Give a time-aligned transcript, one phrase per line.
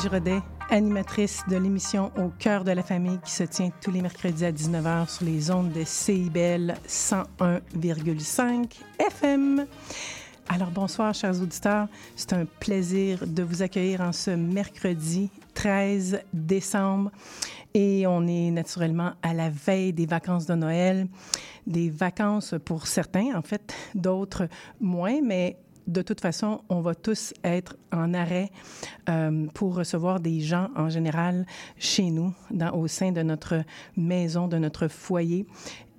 [0.00, 0.40] Giraudet,
[0.70, 4.52] animatrice de l'émission Au cœur de la famille qui se tient tous les mercredis à
[4.52, 9.66] 19h sur les ondes de CIBL 101,5 FM.
[10.48, 11.86] Alors bonsoir chers auditeurs,
[12.16, 17.10] c'est un plaisir de vous accueillir en ce mercredi 13 décembre.
[17.74, 21.08] Et on est naturellement à la veille des vacances de Noël,
[21.66, 24.48] des vacances pour certains en fait, d'autres
[24.80, 25.58] moins, mais
[25.90, 28.50] de toute façon, on va tous être en arrêt
[29.08, 31.46] euh, pour recevoir des gens en général
[31.78, 32.32] chez nous,
[32.72, 33.64] au sein de notre
[33.96, 35.46] maison, de notre foyer.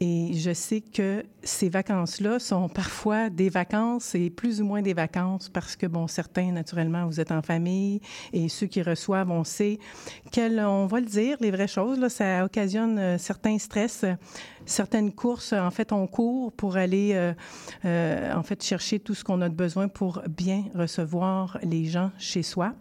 [0.04, 4.96] Et je sais que ces vacances-là sont parfois des vacances et plus ou moins des
[4.96, 8.02] vacances parce que, bon, certains, naturellement, vous êtes en famille
[8.34, 9.78] et ceux qui reçoivent, on sait
[10.32, 14.04] qu'elles, on va le dire, les vraies choses, là, ça occasionne euh, certains stress,
[14.66, 15.54] certaines courses.
[15.54, 17.34] En fait, on court pour aller, euh,
[17.86, 22.10] euh, en fait, chercher tout ce qu'on a de besoin pour bien recevoir les gens
[22.18, 22.74] chez soi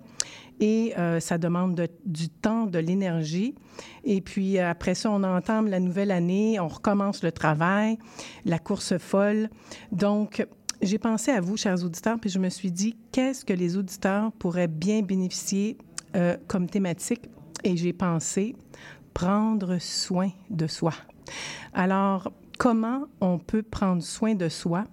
[0.61, 3.55] et euh, ça demande de, du temps, de l'énergie.
[4.05, 7.99] Et puis après ça, on entame la nouvelle année, on recommence le travail,
[8.45, 9.49] la course folle.
[9.91, 10.47] Donc,
[10.83, 14.33] j'ai pensé à vous, chers auditeurs, puis je me suis dit, qu'est-ce que les auditeurs
[14.33, 15.77] pourraient bien bénéficier
[16.17, 17.29] euh, comme thématique?
[17.65, 18.57] Et j'ai pensé
[19.13, 20.95] prendre soin de soi.
[21.75, 24.85] Alors, comment on peut prendre soin de soi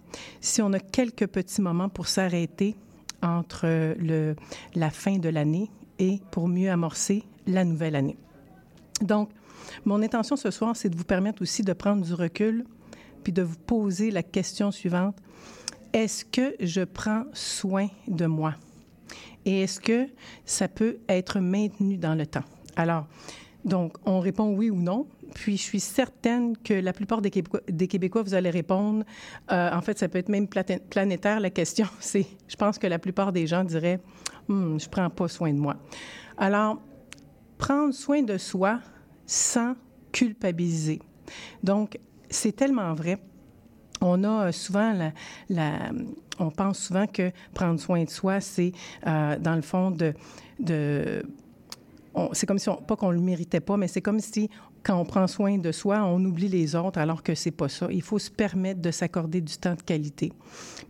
[0.42, 2.76] si on a quelques petits moments pour s'arrêter
[3.22, 3.96] entre
[4.76, 5.70] la fin de l'année
[6.00, 8.18] et pour mieux amorcer la nouvelle année.
[9.02, 9.30] Donc,
[9.86, 12.66] mon intention ce soir, c'est de vous permettre aussi de prendre du recul
[13.24, 15.18] puis de vous poser la question suivante.
[15.94, 18.56] Est-ce que je prends soin de moi?
[19.46, 20.08] Et est-ce que
[20.46, 22.44] ça peut être maintenu dans le temps?
[22.76, 23.08] Alors,
[23.66, 25.08] donc, on répond oui ou non.
[25.34, 29.04] Puis, je suis certaine que la plupart des Québécois, des Québécois vous allez répondre.
[29.52, 31.40] Euh, en fait, ça peut être même planétaire.
[31.40, 34.00] La question, c'est, je pense que la plupart des gens diraient,
[34.50, 35.78] hm, je prends pas soin de moi.
[36.38, 36.82] Alors,
[37.58, 38.80] prendre soin de soi
[39.26, 39.76] sans
[40.12, 41.00] culpabiliser.
[41.64, 42.00] Donc,
[42.30, 43.18] c'est tellement vrai.
[44.02, 45.12] On a souvent la,
[45.50, 45.92] la,
[46.40, 48.72] on pense souvent que prendre soin de soi, c'est
[49.06, 50.14] euh, dans le fond de,
[50.60, 51.24] de
[52.34, 54.50] c'est comme si, on, pas qu'on le méritait pas, mais c'est comme si
[54.88, 57.90] quand on prend soin de soi, on oublie les autres, alors que c'est pas ça.
[57.92, 60.32] Il faut se permettre de s'accorder du temps de qualité.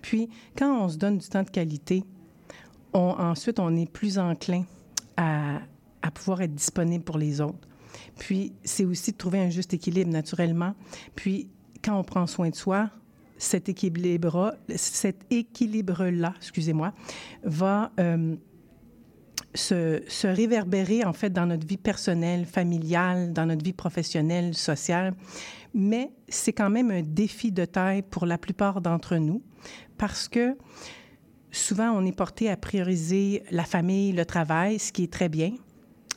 [0.03, 2.03] Puis, quand on se donne du temps de qualité,
[2.93, 4.65] ensuite, on est plus enclin
[5.17, 5.61] à,
[6.13, 7.67] pouvoir être disponible pour les autres.
[8.19, 10.75] Puis, c'est aussi de trouver un juste équilibre naturellement.
[11.15, 11.49] Puis,
[11.83, 12.91] quand on prend soin de soi,
[13.39, 14.53] cet équilibre-là,
[16.37, 16.93] excusez-moi,
[17.43, 18.35] va euh,
[19.57, 25.13] se, se, réverbérer en fait dans notre vie personnelle, familiale, dans notre vie professionnelle, sociale.
[25.73, 29.41] Mais c'est quand même un défi de taille pour la plupart d'entre nous
[29.97, 30.57] parce que
[31.51, 35.51] souvent on est porté à prioriser la famille, le travail, ce qui est très bien.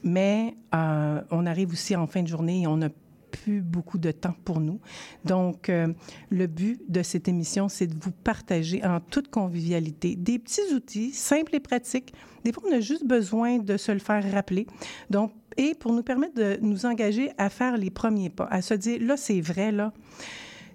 [0.03, 2.89] Mais euh, on arrive aussi en fin de journée et on a
[3.31, 4.81] plus beaucoup de temps pour nous.
[5.25, 5.93] Donc, euh,
[6.31, 11.13] le but de cette émission, c'est de vous partager en toute convivialité des petits outils
[11.13, 12.13] simples et pratiques.
[12.45, 14.67] Des fois, on a juste besoin de se le faire rappeler.
[15.11, 18.75] Donc, et pour nous permettre de nous engager à faire les premiers pas, à se
[18.75, 19.93] dire, là, c'est vrai, là,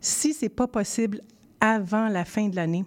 [0.01, 1.21] si c'est pas possible
[1.59, 2.85] avant la fin de l'année,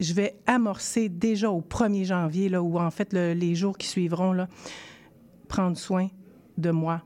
[0.00, 3.86] je vais amorcer déjà au 1er janvier, là, ou en fait le, les jours qui
[3.86, 4.48] suivront, là,
[5.46, 6.08] prendre soin
[6.56, 7.02] de moi,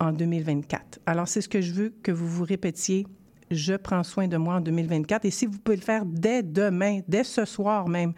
[0.00, 1.00] en 2024.
[1.06, 3.06] Alors, c'est ce que je veux que vous vous répétiez.
[3.50, 5.24] Je prends soin de moi en 2024.
[5.24, 8.12] Et si vous pouvez le faire dès demain, dès ce soir même,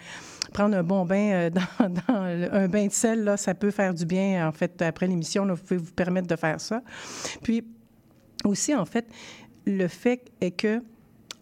[0.52, 1.50] prendre un bon bain euh,
[1.80, 4.46] dans, un bain de sel, là, ça peut faire du bien.
[4.48, 6.82] En fait, après l'émission, vous pouvez vous permettre de faire ça.
[7.42, 7.64] Puis
[8.44, 9.06] aussi, en fait,
[9.66, 10.82] le fait est que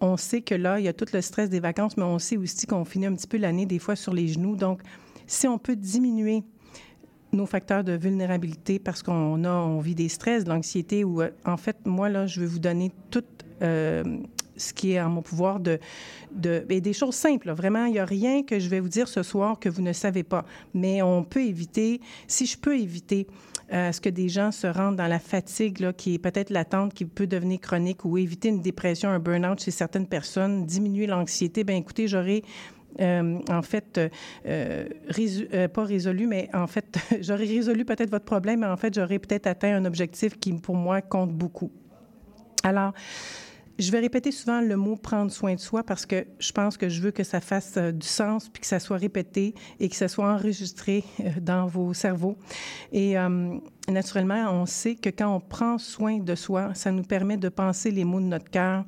[0.01, 2.37] on sait que là, il y a tout le stress des vacances, mais on sait
[2.37, 4.55] aussi qu'on finit un petit peu l'année des fois sur les genoux.
[4.55, 4.81] Donc,
[5.27, 6.45] si on peut diminuer
[7.33, 11.57] nos facteurs de vulnérabilité parce qu'on a, on vit des stress, de l'anxiété ou en
[11.57, 13.25] fait, moi, là, je vais vous donner tout
[13.63, 14.03] euh,
[14.57, 15.79] ce qui est en mon pouvoir de,
[16.33, 17.51] de et des choses simples.
[17.53, 19.93] Vraiment, il n'y a rien que je vais vous dire ce soir que vous ne
[19.93, 20.45] savez pas.
[20.75, 23.27] Mais on peut éviter, si je peux éviter
[23.73, 26.95] euh, ce que des gens se rendent dans la fatigue, là, qui est peut-être latente,
[26.95, 31.65] qui peut devenir chronique, ou éviter une dépression, un burn-out chez certaines personnes, diminuer l'anxiété,
[31.65, 32.09] ben écoutez,
[32.99, 34.01] j'aurais en fait,
[34.45, 39.47] pas résolu, mais en fait, j'aurais résolu peut-être votre problème, mais en fait, j'aurais peut-être
[39.47, 41.71] atteint un objectif qui, pour moi, compte beaucoup.
[42.65, 42.93] Alors,
[43.79, 46.89] je vais répéter souvent le mot prendre soin de soi parce que je pense que
[46.89, 49.95] je veux que ça fasse euh, du sens puis que ça soit répété et que
[49.95, 52.37] ça soit enregistré euh, dans vos cerveaux.
[52.91, 53.57] Et euh,
[53.89, 57.93] naturellement, on sait que quand on prend soin de soi, ça nous permet de penser
[57.93, 58.85] les mots de notre cœur,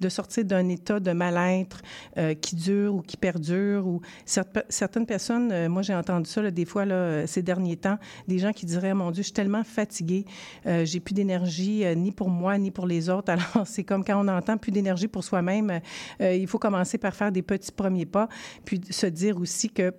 [0.00, 1.82] de sortir d'un état de mal-être
[2.18, 3.86] euh, qui dure ou qui perdure.
[3.86, 8.38] Ou certaines personnes, euh, moi j'ai entendu ça des fois là, ces derniers temps, des
[8.38, 10.24] gens qui diraient mon Dieu, je suis tellement fatiguée,
[10.66, 13.30] euh, j'ai plus d'énergie ni pour moi ni pour les autres.
[13.32, 15.80] Alors c'est comme quand on entend plus d'énergie pour soi-même,
[16.20, 18.28] il faut commencer par faire des petits premiers pas,
[18.64, 19.92] puis se dire aussi que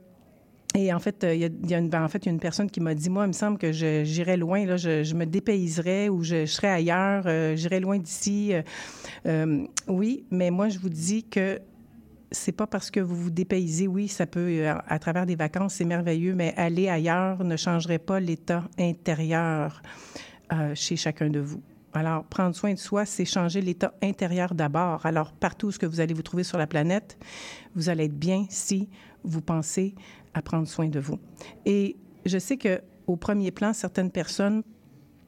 [0.73, 2.39] et en fait, euh, il y a, une, ben, en fait, il y a une
[2.39, 6.07] personne qui m'a dit, moi, il me semble que j'irais loin, là, je, me dépayserais
[6.07, 8.53] ou je, serais ailleurs, euh, j'irais loin d'ici.
[9.25, 11.59] Euh, oui, mais moi, je vous dis que
[12.31, 15.85] c'est pas parce que vous vous dépaysez, oui, ça peut, à, travers des vacances, c'est
[15.85, 19.81] merveilleux, mais aller ailleurs ne changerait pas l'état intérieur
[20.73, 21.61] chez chacun de vous.
[21.93, 25.05] Alors, prendre soin de soi, c'est changer l'état intérieur d'abord.
[25.05, 27.17] Alors, partout que vous allez vous trouver sur la planète,
[27.75, 28.87] vous allez être bien si
[29.23, 29.93] vous pensez
[30.33, 31.19] à prendre soin de vous.
[31.65, 34.63] Et je sais que au premier plan, certaines personnes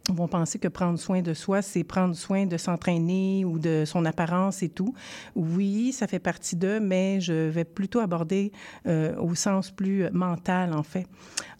[0.10, 4.04] vont penser que prendre soin de soi, c'est prendre soin de s'entraîner ou de son
[4.06, 4.94] apparence et tout.
[5.36, 8.52] Oui, ça fait partie d'eux, mais je vais plutôt aborder
[8.86, 11.08] euh, au sens plus mental, en fait.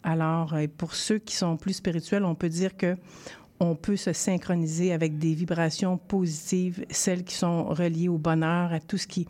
[0.02, 2.96] Alors, euh, pour ceux qui sont plus spirituels, on peut dire que
[3.60, 8.80] on peut se synchroniser avec des vibrations positives, celles qui sont reliées au bonheur, à
[8.80, 9.26] tout ce qui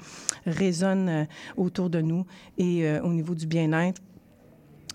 [0.46, 1.24] résonne euh,
[1.56, 2.24] autour de nous
[2.58, 4.00] et euh, au niveau du bien-être.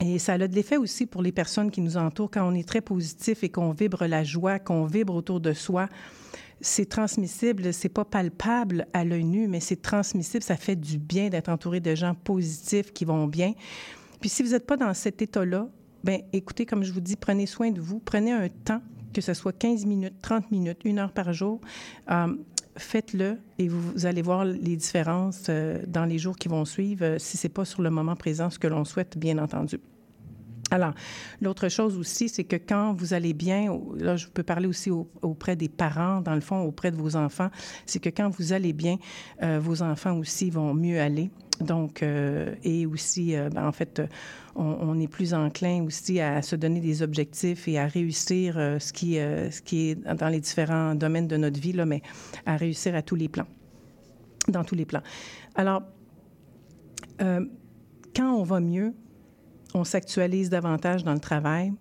[0.02, 2.68] Et ça a de l'effet aussi pour les personnes qui nous entourent quand on est
[2.68, 5.90] très positif et qu'on vibre la joie, qu'on vibre autour de soi.
[6.62, 10.44] C'est transmissible, c'est pas palpable à l'œil nu, mais c'est transmissible.
[10.44, 13.54] Ça fait du bien d'être entouré de gens positifs qui vont bien.
[14.22, 15.68] Puis si vous n'êtes pas dans cet état-là,
[16.04, 18.82] ben écoutez, comme je vous dis, prenez soin de vous, prenez un temps
[19.14, 21.60] que ce soit 15 minutes, 30 minutes, une heure par jour,
[22.10, 22.36] euh,
[22.78, 27.20] faites-le et vous, allez voir les différences euh, dans les jours qui vont suivre, euh,
[27.20, 29.80] si ce n'est pas sur le moment présent ce que l'on souhaite, bien entendu.
[30.72, 30.94] Alors,
[31.42, 35.56] l'autre chose aussi, c'est que quand vous allez bien, là, je peux parler aussi auprès
[35.56, 37.50] des parents, dans le fond, auprès de vos enfants,
[37.86, 38.98] c'est que quand vous allez bien,
[39.42, 41.32] vos enfants aussi vont mieux aller.
[41.60, 44.02] Donc, euh, et aussi, euh, ben, en fait,
[44.56, 48.92] on, est plus enclin aussi à se donner des objectifs et à réussir euh, ce,
[48.94, 52.02] qui, ce qui est dans les différents domaines de notre vie, là, mais
[52.46, 53.48] à réussir à tous les plans,
[54.48, 55.04] dans tous les plans.
[55.56, 55.84] Alors,
[57.20, 58.94] quand on va mieux,
[59.74, 61.74] on s'actualise davantage dans le travail,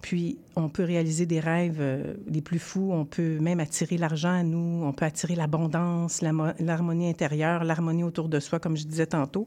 [0.00, 2.90] puis, on peut réaliser des rêves euh, les plus fous.
[2.92, 4.84] On peut même attirer l'argent à nous.
[4.84, 9.46] On peut attirer l'abondance, l'harmonie intérieure, l'harmonie autour de soi, comme je disais tantôt.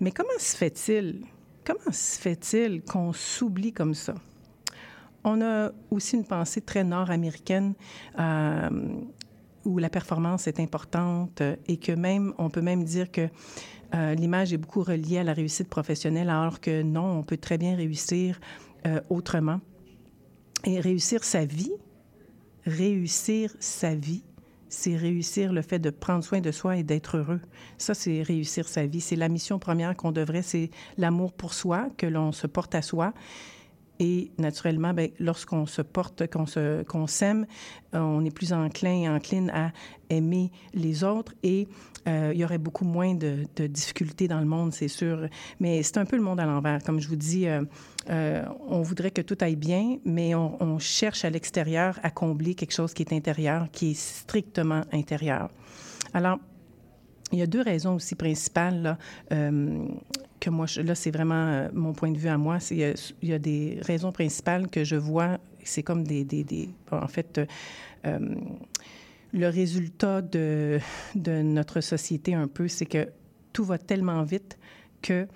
[0.00, 1.24] Mais comment se fait-il?
[1.64, 4.14] Comment se fait-il qu'on s'oublie comme ça?
[5.24, 7.72] On a aussi une pensée très nord-américaine
[8.18, 8.68] euh,
[9.64, 13.28] où la performance est importante et que même, on peut même dire que
[13.94, 17.58] euh, l'image est beaucoup reliée à la réussite professionnelle, alors que non, on peut très
[17.58, 18.40] bien réussir
[18.86, 19.60] euh, autrement.
[20.64, 21.72] Et réussir sa vie,
[22.64, 24.24] réussir sa vie,
[24.68, 27.40] c'est réussir le fait de prendre soin de soi et d'être heureux.
[27.78, 29.00] Ça, c'est réussir sa vie.
[29.00, 32.82] C'est la mission première qu'on devrait, c'est l'amour pour soi, que l'on se porte à
[32.82, 33.12] soi.
[34.00, 37.46] Et naturellement, ben, lorsqu'on se porte, qu'on s'aime,
[37.92, 39.72] on est plus enclin, encline à
[40.10, 41.68] aimer les autres et
[42.06, 45.28] euh, il y aurait beaucoup moins de, difficultés dans le monde, c'est sûr.
[45.60, 46.82] Mais c'est un peu le monde à l'envers.
[46.82, 47.64] Comme je vous dis, euh,
[48.10, 52.72] euh, on voudrait que tout aille bien, mais on, cherche à l'extérieur à combler quelque
[52.72, 55.48] chose qui est intérieur, qui est strictement intérieur.
[56.12, 56.38] Alors,
[57.32, 58.98] il y a deux raisons aussi principales
[59.32, 59.86] euh,
[60.50, 62.58] là, c'est vraiment euh, mon point de vue à moi.
[62.70, 66.26] Il y, a, il y a des raisons principales que je vois, c'est comme des,
[66.90, 67.40] en fait,
[68.06, 68.18] euh,
[69.32, 70.80] le résultat de
[71.14, 73.08] notre société un peu, c'est que
[73.52, 74.58] tout va tellement vite
[75.02, 75.26] que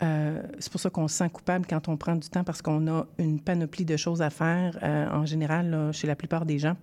[0.00, 3.04] c'est pour ça qu'on se sent coupable quand on prend du temps parce qu'on a
[3.18, 4.78] une panoplie de choses à faire
[5.12, 6.76] en général chez la plupart des gens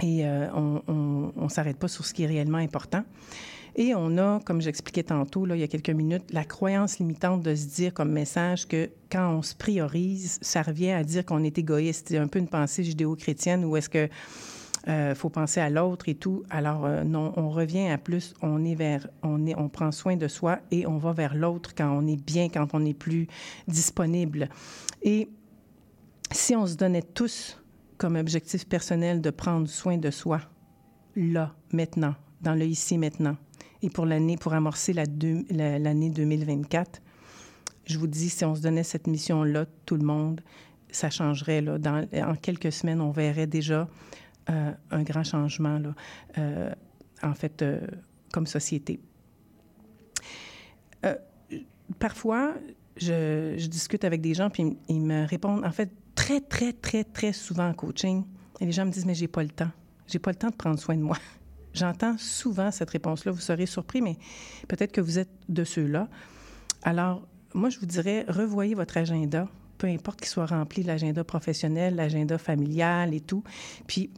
[0.00, 3.02] et on ne s'arrête pas sur ce qui est réellement important.
[3.76, 7.42] Et on a, comme j'expliquais tantôt, là, il y a quelques minutes, la croyance limitante
[7.42, 11.42] de se dire comme message que quand on se priorise, ça revient à dire qu'on
[11.44, 12.08] est égoïste.
[12.08, 14.08] C'est un peu une pensée judéo-chrétienne où est-ce que
[14.88, 16.42] euh, faut penser à l'autre et tout.
[16.48, 20.16] Alors euh, non, on revient à plus, on est vers, on est, on prend soin
[20.16, 23.26] de soi et on va vers l'autre quand on est bien, quand on est plus
[23.68, 24.48] disponible.
[25.02, 25.28] Et
[26.32, 27.60] si on se donnait tous
[27.98, 30.40] comme objectif personnel de prendre soin de soi,
[31.14, 33.36] là, maintenant, dans le ici maintenant,
[33.82, 37.00] et pour l'année, pour amorcer l'année la, l'année 2024.
[37.86, 40.40] Je vous dis, si on se donnait cette mission-là, tout le monde,
[40.90, 41.60] ça changerait.
[41.60, 41.78] Là.
[42.26, 43.88] En quelques semaines, on verrait déjà
[44.50, 45.94] euh, un grand changement, là,
[46.38, 46.72] euh,
[47.22, 47.80] en fait, euh,
[48.32, 49.00] comme société.
[51.98, 52.54] Parfois,
[52.96, 57.02] je, je, discute avec des gens, puis ils me répondent, en fait, très, très, très,
[57.02, 58.24] très souvent en coaching,
[58.60, 59.70] et les gens me disent, mais j'ai pas le temps.
[60.06, 61.16] J'ai pas le temps de prendre soin de moi.
[61.74, 63.32] J'entends souvent cette réponse-là.
[63.32, 64.16] Vous serez surpris, mais
[64.68, 66.08] peut-être que vous êtes de ceux-là.
[66.82, 69.48] Alors, moi, je vous dirais, revoyez votre agenda,
[69.78, 73.42] peu importe qu'il soit rempli, l'agenda professionnel, l'agenda familial et tout.
[73.86, 74.10] Puis,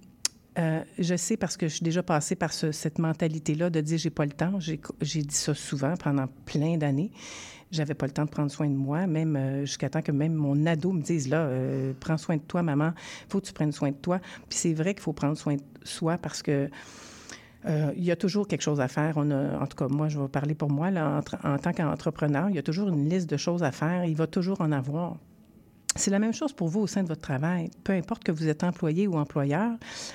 [0.59, 3.97] euh, je sais parce que je suis déjà passée par ce, cette mentalité-là de dire
[3.97, 4.59] j'ai pas le temps.
[4.61, 7.11] J'ai dit ça souvent pendant plein d'années.
[7.71, 10.35] J'avais pas le temps de prendre soin de moi, même euh, jusqu'à temps que même
[10.35, 12.93] mon ado me dise là, euh, prends soin de toi, maman.
[13.31, 14.21] Faut que tu prennes soin de toi.
[14.51, 16.69] Puis c'est vrai qu'il faut prendre soin de soi parce que
[17.67, 19.15] euh, il y a toujours quelque chose à faire.
[19.17, 22.49] On en tout cas, moi, je vais parler pour moi, là, en, en tant qu'entrepreneur,
[22.49, 24.05] il y a toujours une liste de choses à faire.
[24.05, 25.17] Il va toujours en avoir.
[25.95, 27.71] C'est la même chose pour vous au sein de votre travail.
[27.85, 29.73] Peu importe que vous êtes employé ou employeur,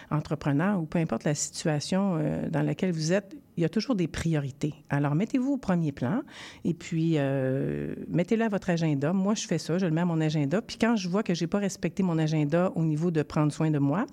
[0.10, 3.96] entrepreneur, ou peu importe la situation euh, dans laquelle vous êtes, il y a toujours
[3.96, 4.76] des priorités.
[4.90, 6.22] Alors, mettez-vous au premier plan
[6.64, 9.14] et puis euh, mettez-le à votre agenda.
[9.14, 10.62] Moi, je fais ça, je le mets à mon agenda.
[10.62, 13.52] Puis quand je vois que je n'ai pas respecté mon agenda au niveau de prendre
[13.52, 14.06] soin de moi,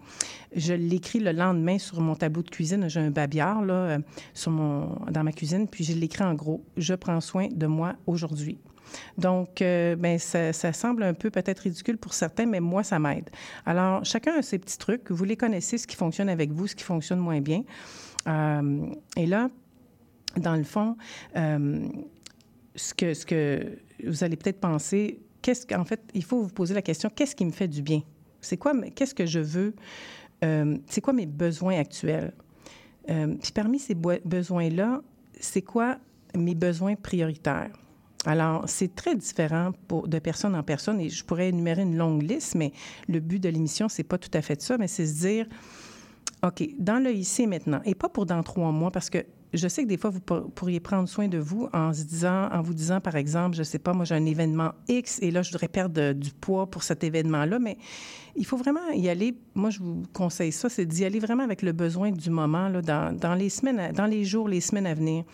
[0.57, 2.89] je l'écris le lendemain sur mon tableau de cuisine.
[2.89, 3.99] J'ai un babillard là, euh,
[4.47, 6.65] dans ma cuisine, puis je l'écris en gros.
[6.79, 8.59] Je prends soin de moi aujourd'hui.
[9.19, 12.99] Donc, euh, ben, ça, ça, semble un peu peut-être ridicule pour certains, mais moi, ça
[12.99, 13.29] m'aide.
[13.67, 15.11] Alors, chacun a ses petits trucs.
[15.11, 17.63] Vous les connaissez, ce qui fonctionne avec vous, ce qui fonctionne moins bien.
[18.27, 19.49] Euh, et là,
[20.37, 20.97] dans le fond,
[21.37, 21.89] euh,
[22.75, 27.11] ce, que, vous allez peut-être penser, qu'est-ce qu'en fait, il faut vous poser la question,
[27.15, 28.03] qu'est-ce qui me fait du bien?
[28.41, 29.75] C'est quoi, qu'est-ce que je veux?
[30.45, 32.33] Euh, c'est quoi mes besoins actuels?
[33.11, 35.03] Euh, puis parmi ces besoins-là,
[35.39, 35.99] c'est quoi
[36.37, 37.71] mes besoins prioritaires?
[38.27, 39.73] Alors, c'est très différent
[40.07, 42.73] de personne en personne et je pourrais énumérer une longue liste, mais
[43.07, 45.47] le but de l'émission, c'est pas tout à fait ça, mais c'est se dire,
[46.45, 49.25] OK, dans le ici maintenant, et pas pour dans trois mois, parce que
[49.55, 53.15] je sais que des fois, vous pourriez prendre soin de vous en vous disant, par
[53.17, 56.33] exemple, je sais pas, moi, j'ai un événement X et là, je voudrais perdre du
[56.33, 57.79] poids pour cet événement-là, mais
[58.35, 59.37] il faut vraiment y aller.
[59.55, 62.83] Moi, je vous conseille ça, c'est d'y aller vraiment avec le besoin du moment, là,
[62.83, 65.25] dans les semaines, dans les jours, les semaines à venir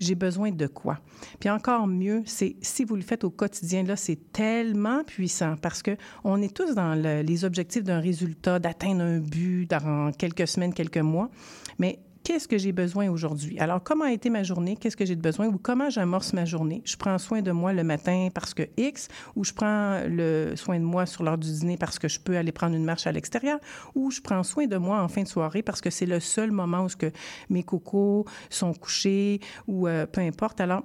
[0.00, 0.98] j'ai besoin de quoi?
[1.40, 5.82] Puis encore mieux, c'est si vous le faites au quotidien, là, c'est tellement puissant parce
[5.82, 10.48] que on est tous dans le, les objectifs d'un résultat, d'atteindre un but dans quelques
[10.48, 11.30] semaines, quelques mois.
[11.78, 13.58] Mais qu'est-ce que j'ai besoin aujourd'hui?
[13.60, 14.76] Alors, comment a été ma journée?
[14.76, 15.46] Qu'est-ce que j'ai de besoin?
[15.46, 16.82] Ou comment j'amorce ma journée?
[16.84, 20.80] Je prends soin de moi le matin parce que X, ou je prends le soin
[20.80, 23.12] de moi sur l'heure du dîner parce que je peux aller prendre une marche à
[23.12, 23.60] l'extérieur,
[23.94, 26.50] ou je prends soin de moi en fin de soirée parce que c'est le seul
[26.50, 27.12] moment où ce que
[27.50, 30.60] mes cocos sont couchés ou euh, peu importe.
[30.60, 30.82] Alors,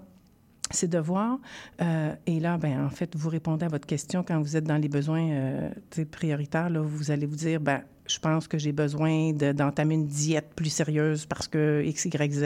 [0.72, 1.40] c'est de voir.
[1.82, 4.78] Euh, et là, ben en fait, vous répondez à votre question quand vous êtes dans
[4.78, 5.70] les besoins euh,
[6.12, 6.70] prioritaires.
[6.70, 10.70] Là, vous allez vous dire, ben je pense que j'ai besoin d'entamer une diète plus
[10.70, 12.46] sérieuse parce que X, Y, Z.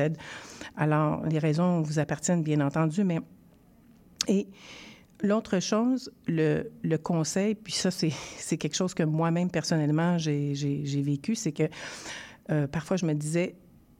[0.75, 3.20] Alors, les raisons vous appartiennent, bien entendu, mais...
[4.27, 4.48] Et
[5.22, 8.12] l'autre chose, le, le, conseil, puis ça, c'est
[8.58, 11.63] quelque chose que moi-même, personnellement, j'ai vécu, c'est que
[12.51, 13.56] euh, parfois, je me disais,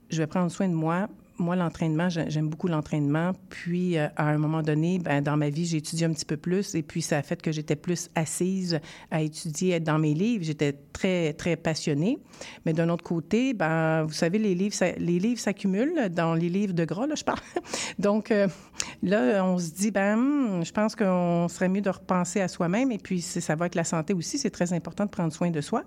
[0.10, 1.08] je vais prendre soin de moi,
[1.40, 3.32] moi, l'entraînement, j'aime beaucoup l'entraînement.
[3.50, 6.38] Puis, euh, à un moment donné, ben, dans ma vie, j'ai étudié un petit peu
[6.38, 10.14] plus et puis ça a fait que j'étais plus assise à étudier, être dans mes
[10.14, 10.44] livres.
[10.44, 12.20] J'étais très, très passionnée.
[12.66, 16.74] Mais d'un autre côté, ben, vous savez, les livres, les livres s'accumulent dans les livres
[16.74, 17.40] de gras, là, je parle.
[18.00, 18.48] Donc, euh,
[19.02, 22.92] là, on se dit, ben, hmm, je pense qu'on serait mieux de repenser à soi-même
[22.92, 24.38] et puis ça va avec la santé aussi.
[24.38, 25.84] C'est très important de prendre soin de soi.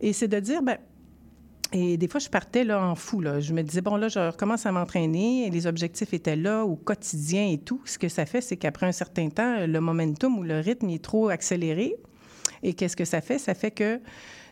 [0.00, 0.78] Et c'est de dire, ben,
[1.72, 3.20] et des fois, je partais là en fou.
[3.20, 3.40] Là.
[3.40, 5.48] Je me disais, bon, là, je recommence à m'entraîner.
[5.50, 7.80] Les objectifs étaient là au quotidien et tout.
[7.84, 11.02] Ce que ça fait, c'est qu'après un certain temps, le momentum ou le rythme est
[11.02, 11.96] trop accéléré.
[12.62, 13.38] Et qu'est-ce que ça fait?
[13.38, 14.00] Ça fait que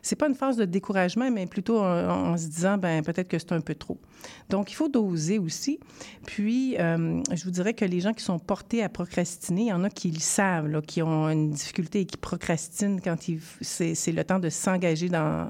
[0.02, 3.52] c'est pas une phase de découragement, mais plutôt en, se disant, ben peut-être que c'est
[3.52, 3.98] un peu trop.
[4.48, 5.78] Donc, il faut doser aussi.
[6.26, 9.72] Puis, euh, je vous dirais que les gens qui sont portés à procrastiner, il y
[9.72, 13.16] en a qui le savent, là, qui ont une difficulté et qui procrastinent quand
[13.60, 15.48] c'est le temps de s'engager dans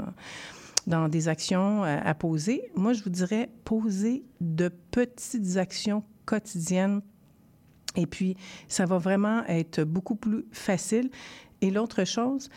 [0.90, 2.70] dans des actions euh, à, poser.
[2.74, 7.00] Moi, je vous dirais poser de petites actions quotidiennes.
[7.96, 8.36] Et puis,
[8.68, 11.10] ça va vraiment être beaucoup plus facile.
[11.62, 12.50] Et l'autre chose,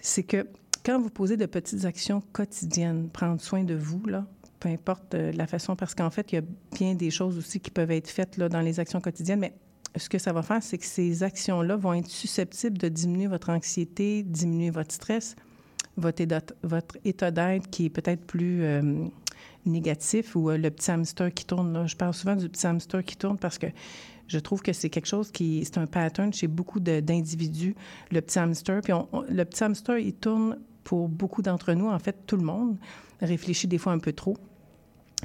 [0.00, 0.48] c'est que
[0.84, 4.26] quand vous posez de petites actions quotidiennes, prendre soin de vous, là,
[4.58, 7.60] peu importe euh, la façon, parce qu'en fait, il y a bien des choses aussi
[7.60, 9.54] qui peuvent être faites là, dans les actions quotidiennes, mais
[9.96, 13.50] ce que ça va faire, c'est que ces actions-là vont être susceptibles de diminuer votre
[13.50, 15.34] anxiété, diminuer votre stress,
[15.96, 16.22] votre
[17.04, 19.06] état, d'être qui est peut-être plus, euh,
[19.66, 21.72] négatif ou le petit hamster qui tourne.
[21.72, 21.86] Là.
[21.86, 23.66] Je parle souvent du petit hamster qui tourne parce que
[24.26, 27.74] je trouve que c'est quelque chose qui, c'est un pattern chez beaucoup d'individus,
[28.10, 28.80] le petit hamster.
[28.80, 28.92] Puis
[29.28, 32.76] le petit hamster, il tourne pour beaucoup d'entre nous, en fait, tout le monde
[33.20, 34.36] réfléchit des fois un peu trop.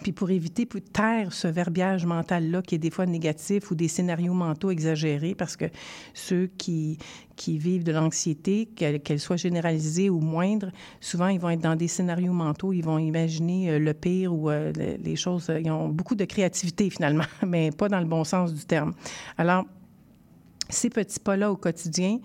[0.01, 3.87] Puis pour éviter, pour taire ce verbiage mental-là qui est des fois négatif ou des
[3.87, 5.65] scénarios mentaux exagérés, parce que
[6.13, 6.97] ceux qui,
[7.35, 11.87] qui vivent de l'anxiété, qu'elle soit généralisée ou moindre, souvent ils vont être dans des
[11.87, 16.15] scénarios mentaux, ils vont imaginer euh, le pire ou euh, les choses, ils ont beaucoup
[16.15, 18.93] de créativité finalement, mais pas dans le bon sens du terme.
[19.37, 19.65] Alors,
[20.69, 22.19] ces petits pas-là au quotidien,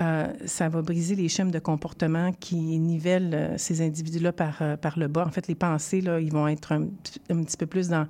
[0.00, 4.76] euh, ça va briser les schèmes de comportement qui nivellent euh, ces individus-là par, euh,
[4.76, 5.24] par le bas.
[5.26, 6.88] En fait, les pensées, là, ils vont être un,
[7.28, 8.06] petit peu plus dans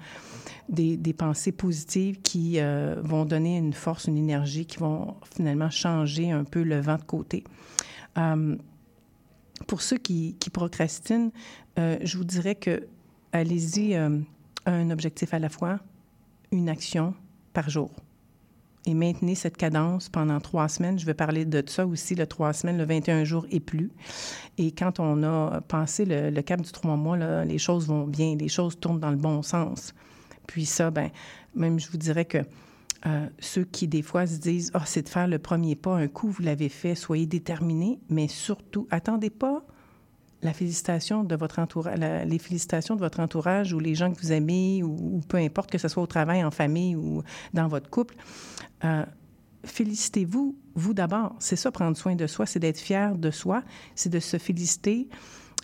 [0.68, 2.58] des, des pensées positives qui
[3.02, 7.02] vont donner une force, une énergie, qui vont finalement changer un peu le vent de
[7.02, 7.44] côté.
[9.66, 11.30] pour ceux qui, qui procrastinent,
[11.76, 12.86] je vous dirais que
[13.32, 15.78] allez-y un objectif à la fois,
[16.50, 17.14] une action
[17.52, 17.90] par jour
[18.86, 20.98] et maintenez cette cadence pendant trois semaines.
[20.98, 23.90] Je vais parler de ça aussi, le trois semaines, le 21 jours et plus.
[24.58, 28.36] Et quand on a passé le, cap du trois mois, là, les choses vont bien,
[28.36, 29.94] les choses tournent dans le bon sens.
[30.46, 31.10] Puis ça, ben,
[31.54, 32.38] même je vous dirais que
[33.06, 36.08] euh, ceux qui, des fois, se disent oh, c'est de faire le premier pas, un
[36.08, 39.64] coup, vous l'avez fait, soyez déterminés, mais surtout, attendez pas
[40.42, 44.32] la félicitation de votre entourage, les félicitations de votre entourage ou les gens que vous
[44.32, 47.22] aimez ou, peu importe que ce soit au travail, en famille ou
[47.54, 48.16] dans votre couple.
[48.84, 49.04] Euh,
[49.64, 51.34] félicitez-vous, vous, d'abord.
[51.38, 53.62] C'est ça, prendre soin de soi, c'est d'être fier de soi,
[53.94, 55.08] c'est de se féliciter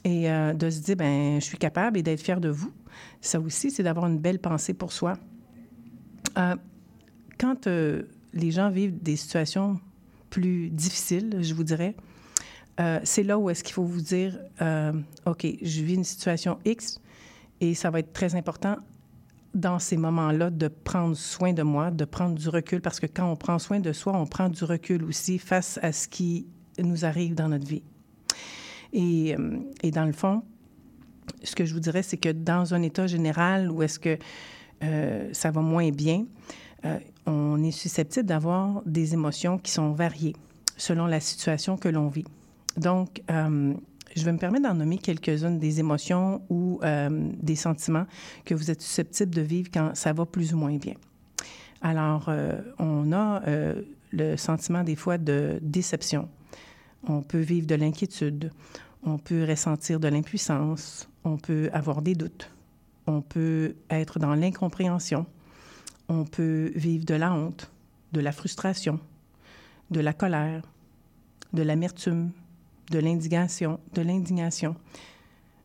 [0.05, 2.73] et euh, de se dire, ben, je suis capable et d'être fier de vous.
[3.21, 5.15] Ça aussi, c'est d'avoir une belle pensée pour soi.
[6.39, 6.57] Euh,
[7.39, 9.79] quand les gens vivent des situations
[10.31, 11.95] plus difficiles, je vous dirais,
[13.05, 14.39] c'est là où est-ce qu'il faut vous dire,
[15.27, 17.01] OK, je vis une situation X
[17.61, 18.77] et ça va être très important
[19.55, 23.31] dans ces moments-là de prendre soin de moi, de prendre du recul, parce que quand
[23.31, 26.47] on prend soin de soi, on prend du recul aussi face à ce qui
[26.79, 27.83] nous arrive dans notre vie.
[28.93, 30.43] Et, euh, dans le fond,
[31.43, 34.19] ce que je vous dirais, c'est que dans un état général où est-ce que
[34.83, 36.27] euh, ça va moins bien,
[36.85, 40.35] euh, on est susceptible d'avoir des émotions qui sont variées
[40.77, 42.25] selon la situation que l'on vit.
[42.77, 43.23] Donc,
[44.15, 47.09] je vais me permettre d'en nommer quelques-unes des émotions ou euh,
[47.41, 48.07] des sentiments
[48.45, 50.95] que vous êtes susceptible de vivre quand ça va plus ou moins bien.
[51.81, 53.83] Alors, euh, on a euh,
[54.13, 56.29] le sentiment des fois de déception.
[57.09, 58.53] On peut vivre de l'inquiétude.
[59.03, 61.09] On peut ressentir de l'impuissance.
[61.25, 62.51] On peut avoir des doutes.
[63.07, 65.27] On peut être dans l'incompréhension.
[66.09, 67.73] On peut vivre de la honte,
[68.13, 69.01] de la frustration,
[69.91, 70.63] de la colère,
[71.53, 72.31] de l'amertume,
[72.91, 74.77] de l'indignation, de l'indignation,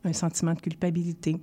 [0.04, 1.38] un sentiment de culpabilité.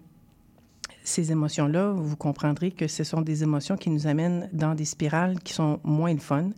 [1.03, 5.39] Ces émotions-là, vous comprendrez que ce sont des émotions qui nous amènent dans des spirales
[5.41, 6.51] qui sont moins le fun,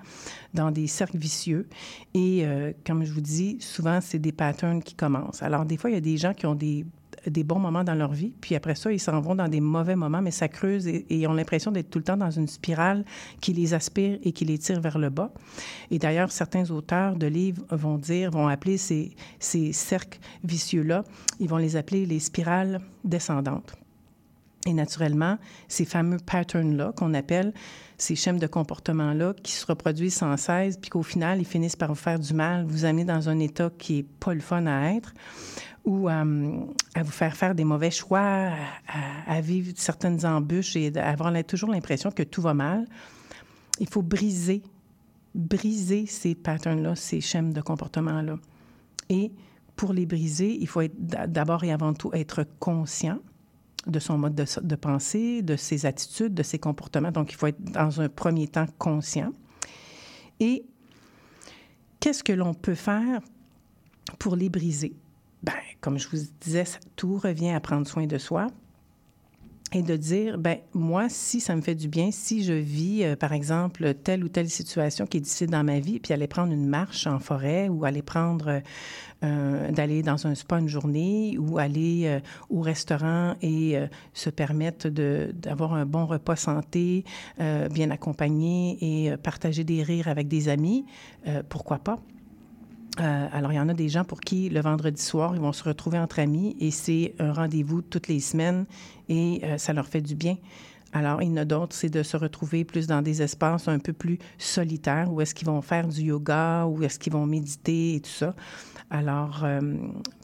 [0.55, 1.69] dans des cercles vicieux.
[2.15, 5.43] Et euh, comme je vous dis, souvent, c'est des patterns qui commencent.
[5.43, 6.87] Alors, des fois, il y a des gens qui ont des
[7.31, 9.97] des bons moments dans leur vie, puis après ça, ils s'en vont dans des mauvais
[9.97, 13.05] moments, mais ça creuse et, ont l'impression d'être tout le temps dans une spirale
[13.41, 15.33] qui les aspire et qui les tire vers le bas.
[15.91, 21.05] Et d'ailleurs, certains auteurs de livres vont dire, vont appeler ces, ces cercles vicieux-là,
[21.41, 23.77] ils vont les appeler les spirales descendantes.
[24.67, 27.53] Et naturellement, ces fameux patterns-là qu'on appelle
[27.99, 31.91] ces schèmes de comportement-là qui se reproduisent sans cesse, puis qu'au final, ils finissent par
[31.91, 34.93] vous faire du mal, vous amener dans un état qui est pas le fun à
[34.93, 35.15] être
[35.87, 38.51] ou euh, à vous faire faire des mauvais choix,
[39.27, 42.87] à, vivre certaines embûches et avoir toujours l'impression que tout va mal.
[43.79, 44.63] Il faut briser,
[45.35, 48.37] briser ces patterns-là, ces schèmes de comportement-là.
[49.09, 49.31] Et
[49.77, 53.21] pour les briser, il faut d'abord et avant tout être conscient
[53.87, 57.13] de son mode de, de, pensée, de ses attitudes, de ses comportements.
[57.13, 59.31] Donc, il faut être dans un premier temps conscient.
[60.41, 60.67] Et
[62.01, 63.21] qu'est-ce que l'on peut faire
[64.19, 64.97] pour les briser?
[65.47, 66.65] Ben, comme je vous disais,
[66.97, 68.49] tout revient à prendre soin de soi
[69.73, 73.17] et de dire, ben moi, si ça me fait du bien, si je vis, euh,
[73.17, 76.53] par exemple, telle ou telle situation qui est difficile dans ma vie, puis aller prendre
[76.53, 78.61] une marche en forêt ou aller prendre,
[79.25, 83.77] euh, d'aller dans un spa une journée ou aller euh, au restaurant et
[84.15, 87.05] se permettre d'avoir un bon repas santé,
[87.71, 90.85] bien accompagné et partager des rires avec des amis,
[91.49, 91.99] pourquoi pas?
[92.99, 95.53] Euh, alors, il y en a des gens pour qui le vendredi soir, ils vont
[95.53, 98.65] se retrouver entre amis et c'est un rendez-vous toutes les semaines
[99.09, 100.37] et euh, ça leur fait du bien.
[100.93, 103.79] Alors, il y en a d'autres, c'est de se retrouver plus dans des espaces un
[103.79, 107.97] peu plus solitaires, où est-ce qu'ils vont faire du yoga, où est-ce qu'ils vont méditer
[107.97, 108.35] et tout ça.
[108.89, 109.61] Alors, euh,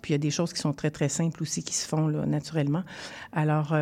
[0.01, 2.07] puis il y a des choses qui sont très, très simples aussi qui se font
[2.07, 2.85] là, naturellement.
[3.33, 3.77] Alors,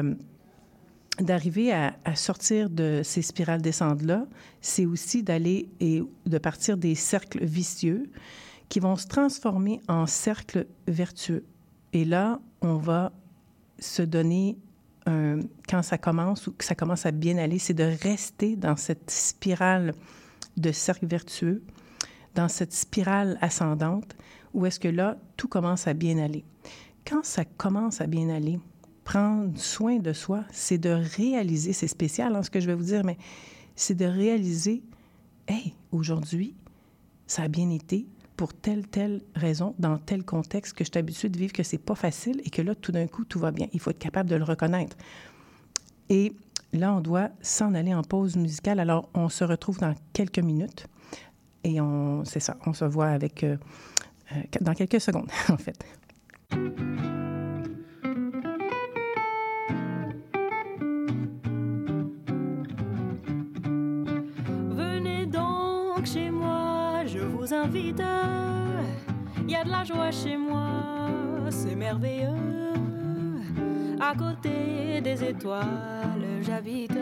[1.20, 4.26] d'arriver à, à, sortir de ces spirales descendantes-là,
[4.60, 8.10] c'est aussi d'aller et de partir des cercles vicieux
[8.70, 11.44] qui vont se transformer en cercles vertueux.
[11.92, 13.12] Et là, on va
[13.78, 14.56] se donner,
[15.06, 19.10] quand ça commence ou que ça commence à bien aller, c'est de rester dans cette
[19.10, 19.92] spirale
[20.56, 21.62] de cercles vertueux,
[22.36, 24.14] dans cette spirale ascendante,
[24.54, 26.44] où est-ce que là, tout commence à bien aller.
[27.04, 28.60] Quand ça commence à bien aller,
[29.02, 32.84] prendre soin de soi, c'est de réaliser, c'est spécial hein, ce que je vais vous
[32.84, 33.18] dire, mais
[33.74, 34.84] c'est de réaliser,
[35.48, 36.54] hey, aujourd'hui,
[37.26, 38.06] ça a bien été
[38.40, 41.76] pour telle, telle raison, dans tel contexte que je suis habituée de vivre, que c'est
[41.76, 43.66] pas facile et que là, tout d'un coup, tout va bien.
[43.74, 44.96] Il faut être capable de le reconnaître.
[46.08, 46.32] Et
[46.72, 48.80] là, on doit s'en aller en pause musicale.
[48.80, 50.86] Alors, on se retrouve dans quelques minutes
[51.64, 53.58] et on, c'est ça, on se voit avec, euh,
[54.32, 55.84] euh, dans quelques secondes, en fait.
[67.98, 71.08] Il y a de la joie chez moi,
[71.50, 72.28] c'est merveilleux.
[74.00, 76.98] À côté des étoiles, j'habite.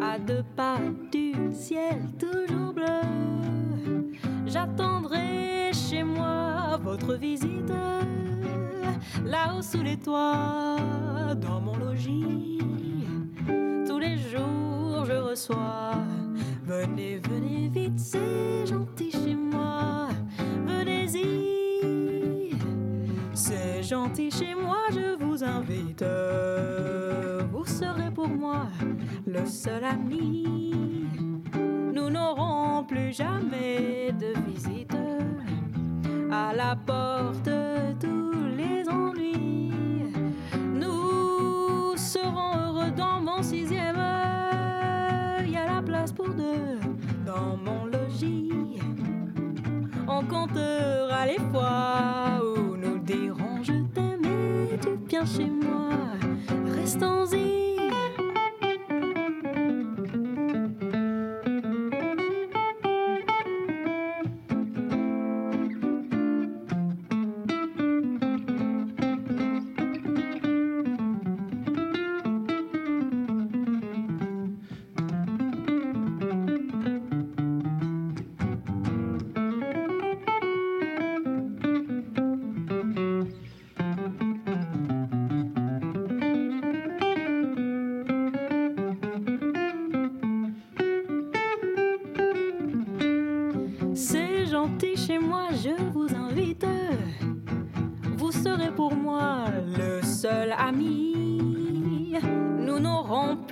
[0.00, 0.78] À deux pas
[1.10, 4.12] du ciel toujours bleu.
[4.46, 7.72] J'attendrai chez moi votre visite.
[9.24, 10.76] Là-haut sous les toits,
[11.36, 12.58] dans mon logis.
[13.88, 15.94] Tous les jours je reçois.
[16.64, 20.08] Venez, venez vite, c'est gentil chez moi.
[20.64, 22.50] Venez-y.
[23.34, 26.04] C'est gentil chez moi, je vous invite.
[27.52, 28.66] Vous serez pour moi
[29.26, 31.08] le seul ami.
[31.92, 34.96] Nous n'aurons plus jamais de visite.
[36.30, 37.50] À la porte,
[38.00, 39.72] tous les ennuis.
[40.74, 44.01] Nous serons heureux dans mon sixième.
[46.14, 46.78] Pour deux
[47.24, 48.78] dans mon logis.
[50.06, 54.24] On comptera les fois où nous dirons je t'aime
[54.72, 55.90] et tu viens chez moi.
[56.76, 57.71] Restons-y.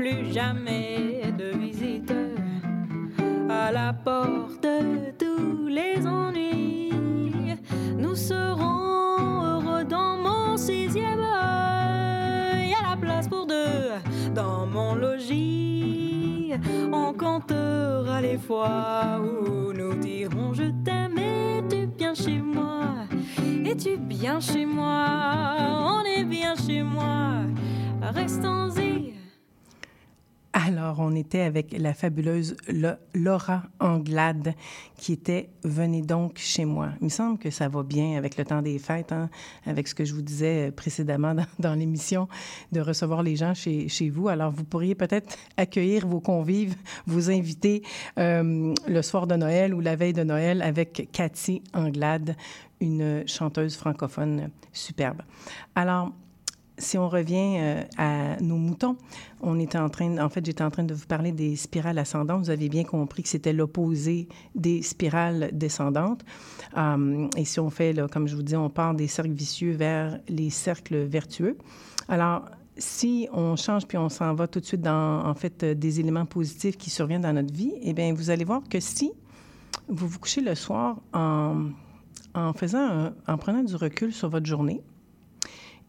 [0.01, 1.10] Plus jamais
[31.43, 32.57] avec la fabuleuse
[33.15, 34.55] Laura Anglade
[34.97, 36.91] qui était Venez donc chez moi.
[37.01, 39.29] Il me semble que ça va bien avec le temps des fêtes, hein,
[39.67, 42.29] avec ce que je vous disais précédemment dans, l'émission,
[42.73, 44.29] de recevoir les gens chez, chez, vous.
[44.29, 46.77] Alors, vous pourriez peut-être accueillir vos convives,
[47.07, 47.83] vous inviter
[48.19, 52.37] euh, le soir de Noël ou la veille de Noël avec Cathy Anglade,
[52.81, 55.23] une chanteuse francophone superbe.
[55.75, 56.13] Alors,
[56.81, 58.97] si on revient euh, à nos moutons,
[59.41, 62.41] on était en train, en fait, j'étais en train de vous parler des spirales ascendantes.
[62.41, 66.25] Vous avez bien compris que c'était l'opposé des spirales descendantes.
[66.77, 70.19] Um, et si on fait, comme je vous dis, on part des cercles vicieux vers
[70.29, 71.57] les cercles vertueux.
[72.09, 76.01] Alors, si on change puis on s'en va tout de suite dans, en fait, des
[76.01, 79.13] éléments positifs qui surviennent dans notre vie, eh bien, vous allez voir que si
[79.89, 81.67] vous vous couchez le soir en,
[82.35, 84.83] en prenant du recul sur votre journée,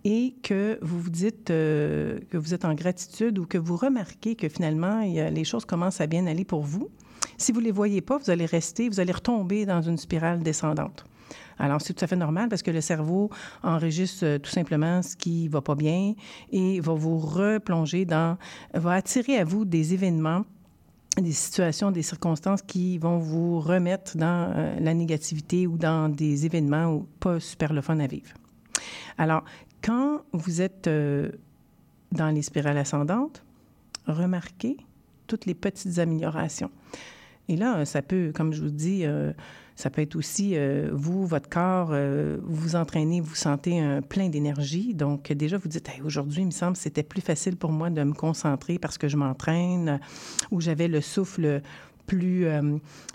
[0.03, 4.35] et que vous vous dites euh, que vous êtes en gratitude ou que vous remarquez
[4.35, 6.89] que finalement, les choses commencent à bien aller pour vous,
[7.37, 10.41] si vous ne les voyez pas, vous allez rester, vous allez retomber dans une spirale
[10.41, 11.05] descendante.
[11.57, 13.29] Alors, c'est tout à fait normal parce que le cerveau
[13.63, 16.13] enregistre euh, tout simplement ce qui va pas bien
[16.51, 18.37] et va vous replonger dans,
[18.73, 20.43] va attirer à vous des événements
[21.17, 26.45] des situations, des circonstances qui vont vous remettre dans euh, la négativité ou dans des
[26.45, 28.33] événements pas super le fun à vivre.
[29.17, 29.43] Alors,
[29.83, 31.31] quand vous êtes euh,
[32.11, 33.43] dans les spirales ascendantes,
[34.07, 34.77] remarquez
[35.27, 36.71] toutes les petites améliorations.
[37.47, 39.31] Et là, ça peut, comme je vous dis, euh,
[39.75, 41.93] ça peut être aussi euh, vous, votre corps,
[42.43, 44.93] vous entraînez, vous sentez plein d'énergie.
[44.93, 48.13] Donc, déjà, vous dites, aujourd'hui, il me semble c'était plus facile pour moi de me
[48.13, 49.99] concentrer parce que je m'entraîne,
[50.51, 51.61] ou j'avais le souffle
[52.11, 52.45] plus.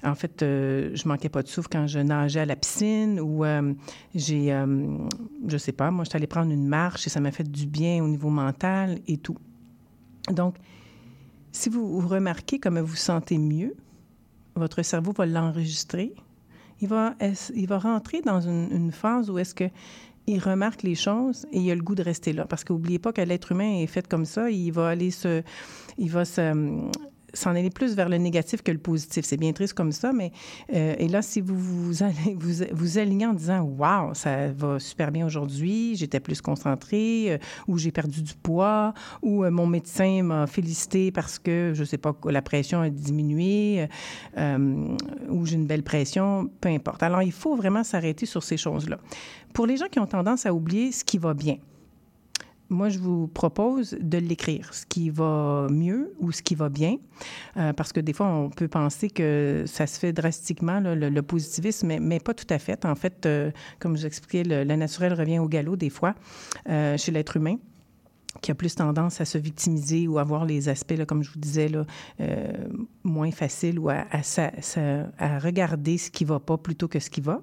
[0.02, 3.44] en fait, je manquais pas de souffle quand je nageais à la piscine ou
[4.14, 4.64] j'ai,
[5.46, 7.66] je sais pas, moi, je suis allée prendre une marche et ça m'a fait du
[7.66, 9.36] bien au niveau mental et tout.
[10.30, 10.56] Donc,
[11.52, 13.74] si vous, remarquez comme vous vous sentez mieux,
[14.54, 16.14] votre cerveau va l'enregistrer.
[16.80, 17.14] Il va,
[17.54, 19.64] il va rentrer dans une, phase où est-ce que
[20.26, 22.46] il remarque les choses et il a le goût de rester là.
[22.46, 24.50] Parce qu'oubliez pas que l'être humain est fait comme ça.
[24.50, 25.42] Il va aller se,
[25.98, 26.52] il va se,
[27.36, 29.24] s'en aller plus vers le négatif que le positif.
[29.24, 30.32] C'est bien triste comme ça, mais
[30.74, 32.36] euh, et là, si vous vous, allez,
[32.72, 37.78] vous, alignez en disant Waouh, ça va super bien aujourd'hui, j'étais plus concentrée, euh, ou
[37.78, 42.14] j'ai perdu du poids, ou euh, mon médecin m'a félicité parce que, je sais pas,
[42.24, 43.88] la pression a diminué,
[44.36, 47.02] ou j'ai une belle pression, peu importe.
[47.02, 48.98] Alors, il faut vraiment s'arrêter sur ces choses-là.
[49.52, 51.56] Pour les gens qui ont tendance à oublier ce qui va bien,
[52.68, 56.96] moi, je vous propose de l'écrire, ce qui va mieux ou ce qui va bien,
[57.56, 61.86] euh, parce que des fois, on peut penser que ça se fait drastiquement, le, positivisme,
[61.86, 62.84] mais, mais, pas tout à fait.
[62.84, 66.14] En fait, euh, comme je vous expliquais, le, naturel revient au galop des fois
[66.68, 67.56] euh, chez l'être humain
[68.42, 71.38] qui a plus tendance à se victimiser ou à voir les aspects, comme je vous
[71.38, 71.72] disais,
[73.02, 74.04] moins faciles ou à,
[75.18, 77.40] à, regarder ce qui va pas plutôt que ce qui va.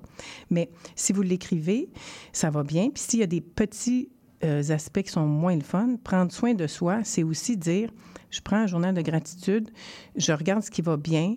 [0.52, 1.90] Mais si vous l'écrivez,
[2.32, 2.92] ça va bien.
[2.92, 4.10] Puis s'il y a des petits
[4.44, 5.96] euh, aspects qui sont moins le fun.
[6.04, 7.90] Prendre soin de soi, c'est aussi dire,
[8.30, 9.70] je prends un journal de gratitude,
[10.16, 11.36] je regarde ce qui va bien.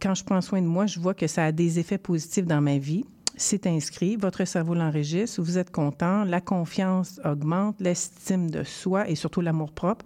[0.00, 2.60] Quand je prends soin de moi, je vois que ça a des effets positifs dans
[2.60, 3.04] ma vie.
[3.36, 9.14] C'est inscrit, votre cerveau l'enregistre, vous êtes content, la confiance augmente, l'estime de soi et
[9.14, 10.04] surtout l'amour propre.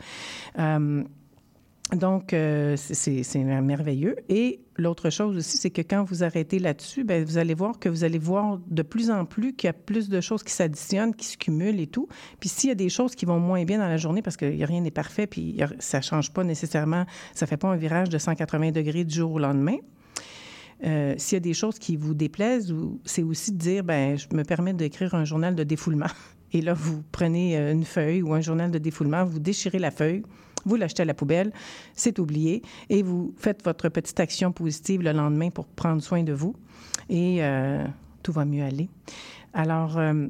[0.59, 1.05] Euh,
[1.97, 4.17] donc, euh, c'est merveilleux.
[4.29, 7.89] Et l'autre chose aussi, c'est que quand vous arrêtez là-dessus, ben, vous allez voir que
[7.89, 11.15] vous allez voir de plus en plus qu'il y a plus de choses qui s'additionnent,
[11.15, 12.09] qui se cumulent et tout.
[12.39, 14.45] Puis s'il y a des choses qui vont moins bien dans la journée, parce que
[14.45, 18.09] rien n'est parfait, puis ça ne change pas nécessairement, ça ne fait pas un virage
[18.09, 19.77] de 180 degrés du jour au lendemain.
[20.85, 22.75] Euh, s'il y a des choses qui vous déplaisent,
[23.05, 26.07] c'est aussi de dire, ben, je me permets d'écrire un journal de défoulement.
[26.53, 29.91] Et là, vous prenez euh, une feuille ou un journal de défoulement, vous déchirez la
[29.91, 30.23] feuille,
[30.65, 31.53] vous l'achetez à la poubelle,
[31.95, 36.33] c'est oublié, et vous faites votre petite action positive le lendemain pour prendre soin de
[36.33, 36.55] vous,
[37.09, 37.85] et euh,
[38.23, 38.89] tout va mieux aller.
[39.53, 40.27] Alors, euh,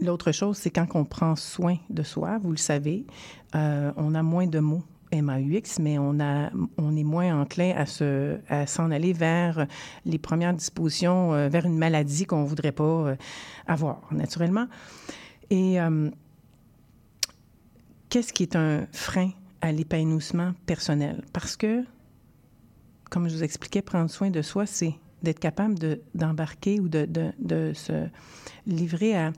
[0.00, 3.06] l'autre chose, c'est quand on prend soin de soi, vous le savez,
[3.54, 4.82] euh, on a moins de mots.
[5.12, 9.68] MAUX, mais on, a, on est moins enclin à, se, à s'en aller vers
[10.04, 13.14] les premières dispositions, vers une maladie qu'on ne voudrait pas
[13.68, 14.66] avoir, naturellement.
[15.50, 15.78] Et
[18.14, 21.24] qu'est-ce qui est un frein à l'épanouissement personnel?
[21.32, 21.82] Parce que,
[23.10, 27.72] comme je vous expliquais, prendre soin de soi, c'est d'être capable de, d'embarquer ou de,
[27.74, 28.06] se
[28.68, 29.32] livrer à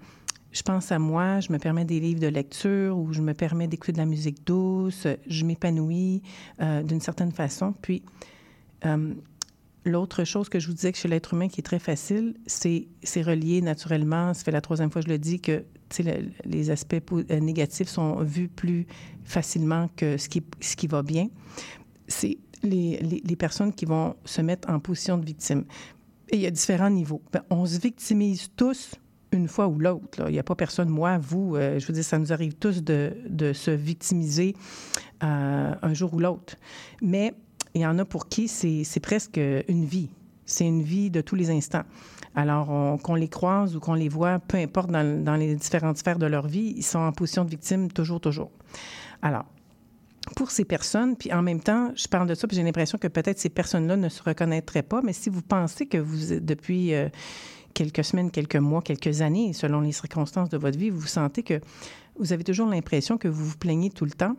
[0.52, 3.66] je pense à moi, je me permets des livres de lecture ou je me permets
[3.66, 6.22] d'écouter de la musique douce, je m'épanouis
[6.60, 7.72] euh, d'une certaine façon.
[7.80, 8.02] Puis,
[8.84, 9.14] euh,
[9.86, 12.88] l'autre chose que je vous disais que chez l'être humain qui est très facile, c'est,
[13.02, 15.64] c'est relié naturellement, ça fait la troisième fois que je le dis, que
[16.44, 18.86] les aspects euh, négatifs sont vus plus
[19.24, 21.28] facilement que ce qui, ce qui va bien.
[22.08, 25.64] C'est les, les, personnes qui vont se mettre en position de victime.
[26.30, 27.22] Et il y a différents niveaux.
[27.32, 28.92] Ben, on se victimise tous
[29.32, 30.24] une fois ou l'autre.
[30.26, 32.82] Il n'y a pas personne, moi, vous, euh, je veux dire, ça nous arrive tous
[32.82, 34.54] de, de se victimiser
[35.22, 36.56] euh, un jour ou l'autre.
[37.02, 37.34] Mais
[37.76, 40.08] il y en a pour qui c'est presque une vie.
[40.46, 41.82] C'est une vie de tous les instants.
[42.34, 46.26] Alors, qu'on les croise ou qu'on les voit, peu importe dans, les différentes sphères de
[46.26, 48.50] leur vie, ils sont en position de victime toujours, toujours.
[49.20, 49.44] Alors,
[50.36, 53.08] pour ces personnes, puis en même temps, je parle de ça, puis j'ai l'impression que
[53.08, 57.08] peut-être ces personnes-là ne se reconnaîtraient pas, mais si vous pensez que vous, depuis euh,
[57.74, 61.60] quelques semaines, quelques mois, quelques années, selon les circonstances de votre vie, vous sentez que
[62.18, 64.36] vous avez toujours l'impression que vous vous plaignez tout le temps,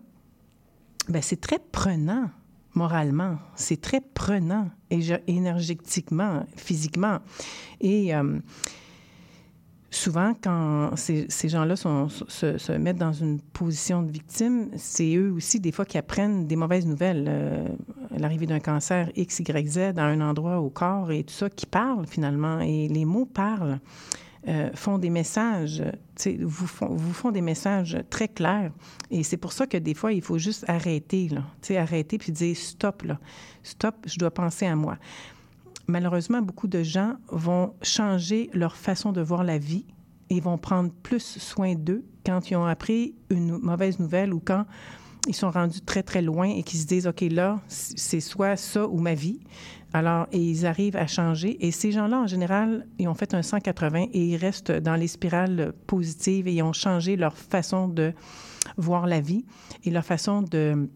[1.08, 2.30] bien, c'est très prenant
[2.78, 3.38] moralement.
[3.56, 7.20] C'est très prenant énergétiquement, physiquement.
[7.82, 8.40] Et euh,
[9.90, 15.72] souvent, quand ces, gens-là se, mettent dans une position de victime, c'est eux aussi, des
[15.72, 17.26] fois, qui apprennent des mauvaises nouvelles.
[17.28, 17.68] Euh,
[18.18, 21.66] l'arrivée d'un cancer X, Y, Z à un endroit au corps et tout ça, qui
[21.66, 22.60] parlent finalement.
[22.60, 23.80] Et les mots parlent.
[24.48, 25.84] Euh, font des messages,
[26.42, 28.72] vous font, vous font des messages très clairs.
[29.10, 31.44] Et c'est pour ça que des fois, il faut juste arrêter, là,
[31.78, 33.04] arrêter puis dire stop,
[33.64, 34.98] stop, je dois penser à moi.
[35.88, 39.86] Malheureusement, beaucoup de gens vont changer leur façon de voir la vie
[40.30, 44.66] et vont prendre plus soin d'eux quand ils ont appris une mauvaise nouvelle ou quand
[45.28, 48.88] ils sont rendus très, très loin et qu'ils se disent, OK, là, c'est soit ça
[48.88, 49.40] ou ma vie.
[49.98, 51.58] Alors, ils arrivent à changer.
[51.66, 55.08] Et ces gens-là, en général, ils ont fait un 180 et ils restent dans les
[55.08, 58.14] spirales positives et ils ont changé leur façon de
[58.78, 59.44] voir la vie
[59.86, 60.88] et leur façon de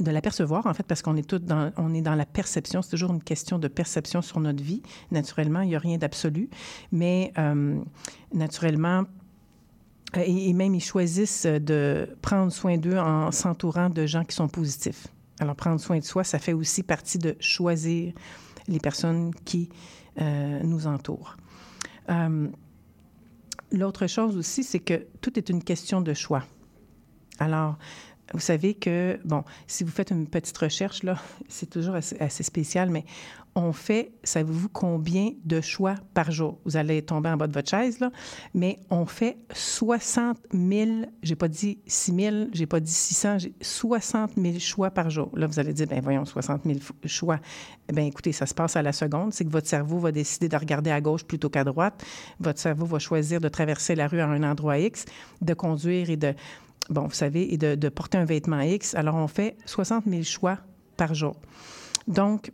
[0.00, 2.82] de l'apercevoir, en fait, parce qu'on est tous dans, on est dans la perception.
[2.82, 4.82] C'est toujours une question de perception sur notre vie.
[5.12, 6.50] Naturellement, il n'y a rien d'absolu,
[6.90, 7.78] mais euh,
[8.32, 9.04] naturellement,
[10.16, 15.06] et, même ils choisissent de prendre soin d'eux en s'entourant de gens qui sont positifs.
[15.40, 18.12] Alors, prendre soin de soi, ça fait aussi partie de choisir
[18.68, 19.68] les personnes qui
[20.20, 21.36] euh, nous entourent.
[22.10, 22.48] Euh,
[23.72, 26.44] l'autre chose aussi, c'est que tout est une question de choix.
[27.38, 27.76] Alors,
[28.32, 31.18] vous savez que, bon, si vous faites une petite recherche, là,
[31.48, 33.04] c'est toujours assez, spécial, mais
[33.56, 36.58] on fait, savez-vous combien de choix par jour?
[36.64, 38.10] Vous allez tomber en bas de votre chaise, là,
[38.52, 40.90] mais on fait 60 000,
[41.22, 45.30] j'ai pas dit 6 000, j'ai pas dit 600, j'ai 60 000 choix par jour.
[45.34, 47.38] Là, vous allez dire, ben voyons, 60 000 choix.
[47.92, 49.32] Ben écoutez, ça se passe à la seconde.
[49.32, 52.04] C'est que votre cerveau va décider de regarder à gauche plutôt qu'à droite.
[52.40, 55.04] Votre cerveau va choisir de traverser la rue à un endroit X,
[55.42, 56.34] de conduire et de
[56.90, 58.94] bon, vous savez, et de, porter un vêtement X.
[58.94, 60.58] Alors, on fait 60 000 choix
[60.96, 61.36] par jour.
[62.08, 62.52] Donc,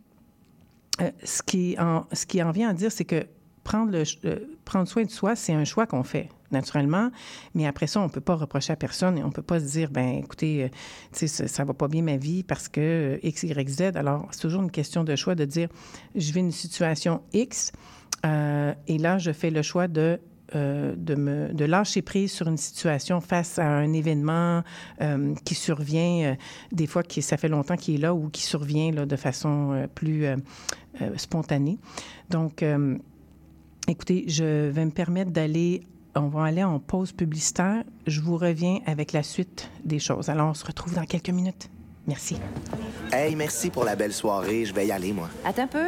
[0.99, 3.25] euh, ce, qui en, ce qui en vient à dire, c'est que
[3.63, 7.11] prendre, euh, prendre soin de soi, c'est un choix qu'on fait, naturellement.
[7.53, 9.59] Mais après ça, on ne peut pas reprocher à personne et on ne peut pas
[9.59, 13.43] se dire, ben écoutez, euh, ça ne va pas bien ma vie parce que X,
[13.43, 13.81] Y, Z.
[13.95, 15.69] Alors, c'est toujours une question de choix de dire,
[16.15, 17.71] je vis une situation X
[18.23, 20.19] et là, je fais le choix de
[20.55, 24.63] euh, de, me, de lâcher prise sur une situation face à un événement
[25.01, 26.35] euh, qui survient, euh,
[26.71, 29.87] des fois qui, ça fait longtemps qu'il est là ou qui survient là, de façon
[29.95, 30.25] plus
[31.15, 31.77] spontanée.
[32.29, 32.65] Donc,
[33.87, 35.81] écoutez, je vais me permettre d'aller
[36.15, 37.83] on va aller en pause publicitaire.
[38.05, 40.27] Je vous reviens avec la suite des choses.
[40.27, 41.69] Alors, on se retrouve dans quelques minutes.
[42.07, 42.37] Merci.
[43.13, 44.65] Hey, merci pour la belle soirée.
[44.65, 45.29] Je vais y aller, moi.
[45.45, 45.87] Attends un peu.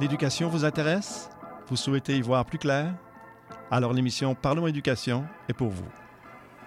[0.00, 1.28] L'éducation vous intéresse?
[1.66, 2.94] Vous souhaitez y voir plus clair?
[3.68, 5.88] Alors l'émission Parlons éducation est pour vous.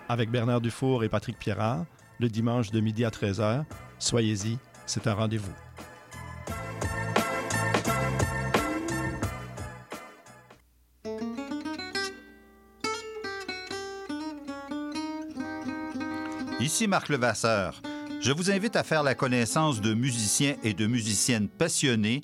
[0.10, 1.86] Avec Bernard Dufour et Patrick Pierrard,
[2.20, 3.64] le dimanche de midi à 13h,
[4.00, 5.54] soyez-y, c'est un rendez-vous.
[16.60, 17.82] Ici Marc Levasseur.
[18.20, 22.24] Je vous invite à faire la connaissance de musiciens et de musiciennes passionnés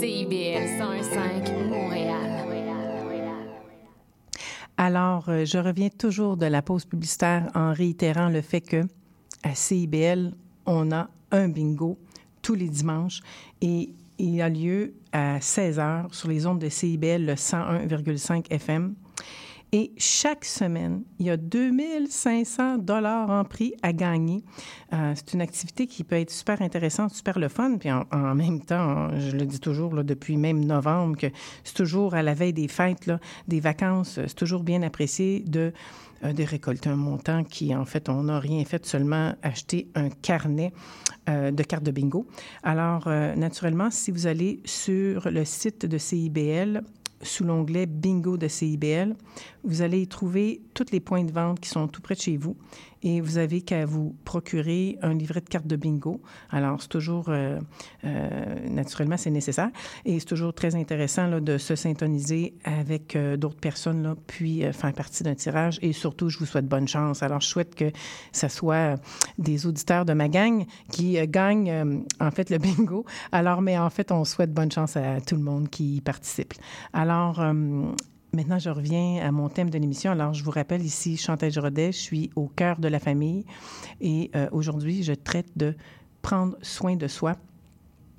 [0.00, 2.30] CIBL 105 Montréal.
[4.78, 8.80] Alors, euh, je reviens toujours de la pause publicitaire en réitérant le fait que
[9.42, 10.32] à CIBL,
[10.64, 11.98] on a un bingo
[12.40, 13.20] tous les dimanches
[13.60, 18.94] et il a lieu à 16 h sur les ondes de CIBL 101,5 FM.
[19.72, 24.42] Et chaque semaine, il y a 2500 dollars en prix à gagner.
[24.92, 27.76] Euh, c'est une activité qui peut être super intéressante, super le fun.
[27.78, 31.28] Puis en, même temps, je le dis toujours depuis même novembre, que
[31.62, 33.10] c'est toujours à la veille des fêtes,
[33.46, 35.72] des vacances, c'est toujours bien apprécié de
[36.22, 40.10] euh, de récolter un montant qui, en fait, on n'a rien fait, seulement acheter un
[40.10, 40.70] carnet
[41.30, 42.26] euh, de cartes de bingo.
[42.62, 46.82] Alors, naturellement, si vous allez sur le site de CIBL,
[47.22, 49.14] sous l'onglet Bingo de CIBL,
[49.64, 52.36] vous allez y trouver tous les points de vente qui sont tout près de chez
[52.36, 52.56] vous
[53.02, 56.20] et vous avez qu'à vous procurer un livret de cartes de bingo.
[56.50, 57.58] Alors, c'est toujours, euh,
[58.04, 59.70] euh, naturellement, c'est nécessaire
[60.04, 64.62] et c'est toujours très intéressant là, de se syntoniser avec euh, d'autres personnes, là, puis
[64.72, 67.22] faire partie d'un tirage et surtout, je vous souhaite bonne chance.
[67.22, 67.90] Alors, je souhaite que
[68.32, 68.96] ce soit
[69.38, 73.04] des auditeurs de ma gang qui gagnent, en fait, le bingo.
[73.32, 76.54] Alors, mais en fait, on souhaite bonne chance à tout le monde qui participe.
[76.92, 77.40] Alors,
[78.32, 80.12] Maintenant, je reviens à mon thème de l'émission.
[80.12, 83.44] Alors, je vous rappelle ici, Chantal Rodet, je suis au cœur de la famille
[84.00, 85.74] et euh, aujourd'hui, je traite de
[86.22, 87.36] prendre soin de soi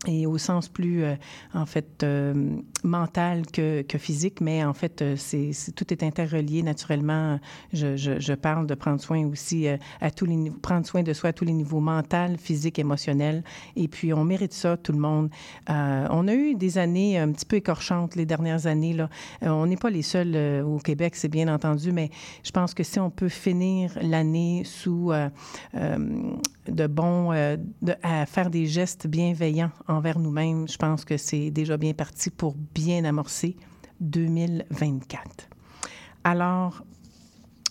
[0.08, 1.16] et au sens plus, euh,
[1.54, 6.64] en fait, euh, mental que, que, physique, mais en fait, euh, c'est, tout est interrelié
[6.64, 7.40] naturellement.
[7.72, 9.68] Je, parle de prendre soin aussi
[10.00, 13.44] à tous les niveaux, prendre soin de soi à tous les niveaux, mental, physique, émotionnel.
[13.76, 15.30] Et puis, on mérite ça, tout le monde.
[15.68, 18.94] on a eu des années un petit peu écorchantes les dernières années.
[18.94, 19.10] Là.
[19.42, 22.10] on n'est pas les seuls au Québec, c'est bien entendu, mais
[22.44, 25.12] je pense que si on peut finir l'année sous
[25.74, 27.32] de bons,
[28.02, 32.56] à faire des gestes bienveillants envers nous-mêmes, je pense que c'est déjà bien parti pour
[32.74, 33.58] bien amorcer
[34.00, 35.50] 2024.
[36.24, 36.84] Alors,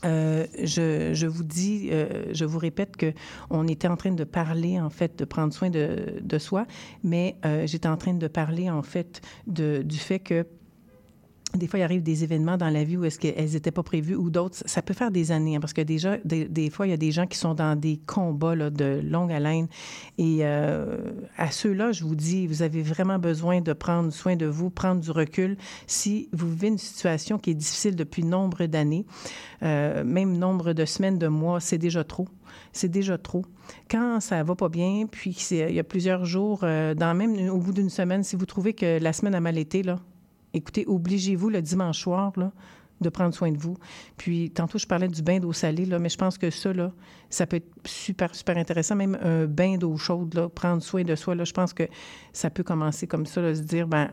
[0.04, 3.12] euh, je, je, vous dis, euh, je vous répète que
[3.50, 6.66] on était en train de parler en fait de prendre soin de, de soi,
[7.04, 10.46] mais euh, j'étais en train de parler en fait de, du fait que
[11.54, 14.14] des fois, il arrive des événements dans la vie où est-ce qu'elles n'étaient pas prévues
[14.14, 14.58] ou d'autres.
[14.66, 17.10] Ça peut faire des années, hein, parce que déjà, des, fois, il y a des
[17.10, 19.66] gens qui sont dans des combats de longue haleine.
[20.18, 20.96] Et euh,
[21.36, 25.00] à ceux-là, je vous dis, vous avez vraiment besoin de prendre soin de vous, prendre
[25.00, 25.56] du recul.
[25.88, 29.04] Si vous vivez une situation qui est difficile depuis nombre d'années,
[29.62, 32.28] euh, même nombre de semaines, de mois, c'est déjà trop.
[32.72, 33.44] C'est déjà trop.
[33.90, 37.58] Quand ça va pas bien, puis il y a plusieurs jours, euh, dans même au
[37.58, 39.98] bout d'une semaine, si vous trouvez que la semaine a mal été, là,
[40.54, 42.52] écoutez, obligez-vous le dimanche soir, là,
[43.00, 43.76] de prendre soin de vous.
[44.16, 46.92] Puis, tantôt, je parlais du bain d'eau salée, là, mais je pense que ça, là,
[47.30, 48.96] ça peut être super, super intéressant.
[48.96, 51.84] Même un bain d'eau chaude, là, prendre soin de soi, là, je pense que
[52.32, 54.10] ça peut commencer comme ça, là, se dire, ben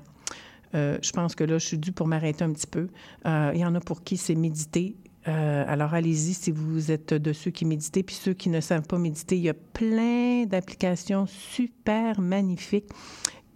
[0.76, 2.88] euh, je pense que là, je suis due pour m'arrêter un petit peu.
[3.26, 4.96] Euh, il y en a pour qui c'est méditer.
[5.28, 8.06] Euh, alors, allez-y si vous êtes de ceux qui méditent.
[8.06, 12.90] Puis ceux qui ne savent pas méditer, il y a plein d'applications super magnifiques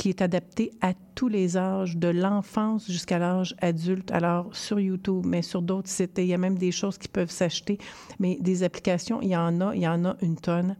[0.01, 4.09] qui est adapté à tous les âges, de l'enfance jusqu'à l'âge adulte.
[4.09, 7.29] Alors, sur YouTube, mais sur d'autres sites, il y a même des choses qui peuvent
[7.29, 7.77] s'acheter,
[8.17, 10.75] mais des applications, il y en a, il y en a une tonne.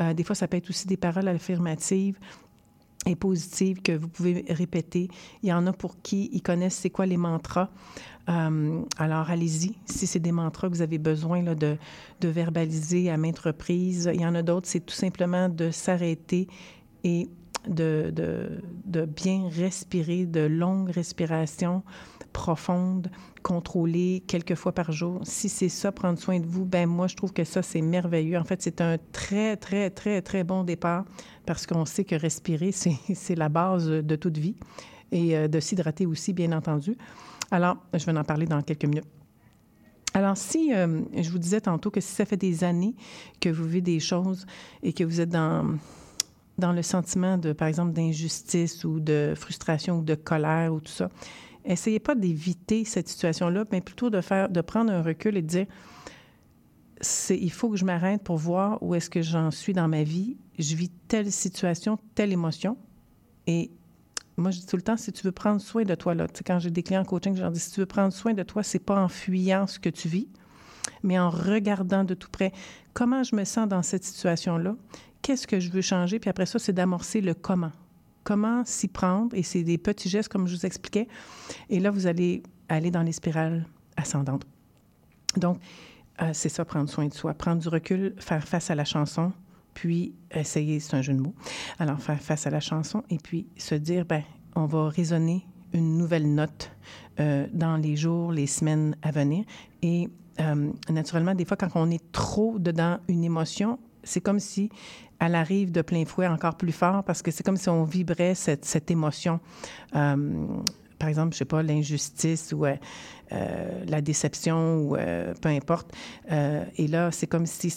[0.00, 2.18] Euh, des fois, ça peut être aussi des paroles affirmatives
[3.04, 5.08] et positives que vous pouvez répéter.
[5.42, 7.68] Il y en a pour qui ils connaissent c'est quoi les mantras.
[8.30, 9.74] Euh, alors, allez-y.
[9.84, 11.76] Si c'est des mantras que vous avez besoin là, de,
[12.22, 16.48] de verbaliser à maintes reprises, il y en a d'autres, c'est tout simplement de s'arrêter
[17.04, 17.28] et
[17.68, 21.82] de, bien respirer, de longues respirations
[22.32, 23.10] profondes,
[23.42, 25.20] contrôlées quelques fois par jour.
[25.24, 28.38] Si c'est ça, prendre soin de vous, ben moi, je trouve que ça, c'est merveilleux.
[28.38, 31.04] En fait, c'est un très, très, très, très bon départ
[31.46, 34.56] parce qu'on sait que respirer, c'est la base de toute vie
[35.10, 36.96] et euh, de s'hydrater aussi, bien entendu.
[37.50, 39.04] Alors, je vais en parler dans quelques minutes.
[40.14, 42.94] Alors, si euh, je vous disais tantôt que si ça fait des années
[43.40, 44.46] que vous vivez des choses
[44.82, 45.76] et que vous êtes dans
[46.58, 50.92] dans le sentiment de, par exemple, d'injustice ou de frustration ou de colère ou tout
[50.92, 51.08] ça,
[51.64, 55.46] essayez pas d'éviter cette situation-là, mais plutôt de faire, de prendre un recul et de
[55.46, 55.66] dire,
[57.00, 60.04] c'est, il faut que je m'arrête pour voir où est-ce que j'en suis dans ma
[60.04, 60.36] vie.
[60.58, 62.76] Je vis telle situation, telle émotion.
[63.46, 63.72] Et
[64.36, 66.58] moi, je dis tout le temps, si tu veux prendre soin de toi, là, quand
[66.58, 68.62] j'ai des clients en coaching, je leur dis, si tu veux prendre soin de toi,
[68.62, 70.28] c'est pas en fuyant ce que tu vis,
[71.02, 72.52] mais en regardant de tout près
[72.94, 74.76] comment je me sens dans cette situation-là
[75.22, 77.72] qu'est-ce que je veux changer, puis après ça, c'est d'amorcer le comment.
[78.24, 81.08] Comment s'y prendre, et c'est des petits gestes, comme je vous expliquais.
[81.70, 83.66] Et là, vous allez aller dans les spirales
[83.96, 84.46] ascendantes.
[85.36, 85.58] Donc,
[86.20, 89.32] euh, c'est ça, prendre soin de soi, prendre du recul, faire face à la chanson,
[89.74, 91.34] puis essayer, c'est un jeu de mots,
[91.78, 94.22] alors faire face à la chanson, et puis se dire, ben,
[94.54, 96.70] on va résonner une nouvelle note
[97.18, 99.44] euh, dans les jours, les semaines à venir.
[99.80, 100.10] Et
[100.40, 104.70] euh, naturellement, des fois, quand on est trop dedans une émotion, c'est comme si
[105.22, 108.34] elle arrive de plein fouet encore plus fort parce que c'est comme si on vibrait
[108.34, 109.40] cette, cette émotion.
[109.94, 110.46] Euh,
[110.98, 114.96] par exemple, je sais pas, l'injustice ou la déception ou
[115.40, 115.90] peu importe.
[116.30, 117.74] et là, c'est comme si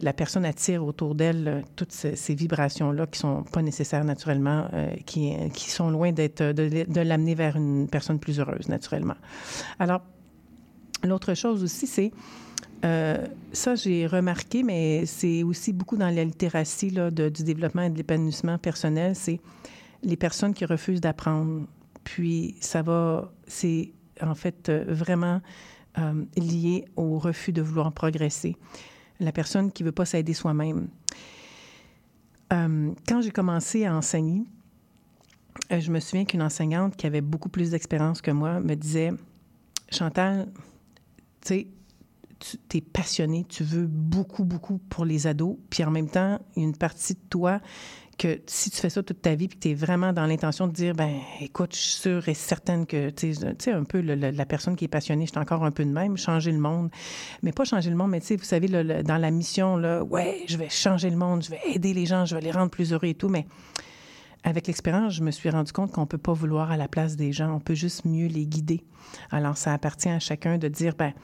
[0.00, 4.70] la personne attire autour d'elle toutes ces, vibrations-là qui sont pas nécessaires naturellement,
[5.04, 9.16] qui, qui sont loin d'être de l'amener vers une personne plus heureuse naturellement.
[9.78, 10.00] Alors,
[11.04, 12.10] l'autre chose aussi, c'est
[12.84, 17.90] euh, ça, j'ai remarqué, mais c'est aussi beaucoup dans la littératie là, du développement et
[17.90, 19.40] de l'épanouissement personnel, c'est
[20.02, 21.66] les personnes qui refusent d'apprendre.
[22.04, 25.40] Puis ça va, c'est en fait euh, vraiment
[25.98, 28.56] euh, lié au refus de vouloir progresser.
[29.18, 30.88] La personne qui ne veut pas s'aider soi-même.
[32.50, 34.44] quand j'ai commencé à enseigner,
[35.70, 39.12] je me souviens qu'une enseignante qui avait beaucoup plus d'expérience que moi me disait
[39.90, 40.48] Chantal,
[41.42, 41.66] tu sais,
[42.40, 46.74] tu es passionné, tu veux beaucoup, beaucoup pour les ados, puis en même temps, une
[46.76, 47.60] partie de toi
[48.18, 50.72] que si tu fais ça toute ta vie, puis tu es vraiment dans l'intention de
[50.72, 54.76] dire, ben écoute, je suis sûre et certaine que, tu sais, un peu la personne
[54.76, 56.90] qui est passionnée, je suis encore un peu de même, changer le monde,
[57.42, 60.44] mais pas changer le monde, mais tu sais, vous savez, dans la mission, là, ouais,
[60.48, 62.92] je vais changer le monde, je vais aider les gens, je vais les rendre plus
[62.92, 63.46] heureux et tout, mais
[64.42, 67.16] avec l'expérience, je me suis rendu compte qu'on ne peut pas vouloir à la place
[67.16, 68.84] des gens, on peut juste mieux les guider.
[69.30, 71.14] Alors, ça appartient à chacun de dire, ben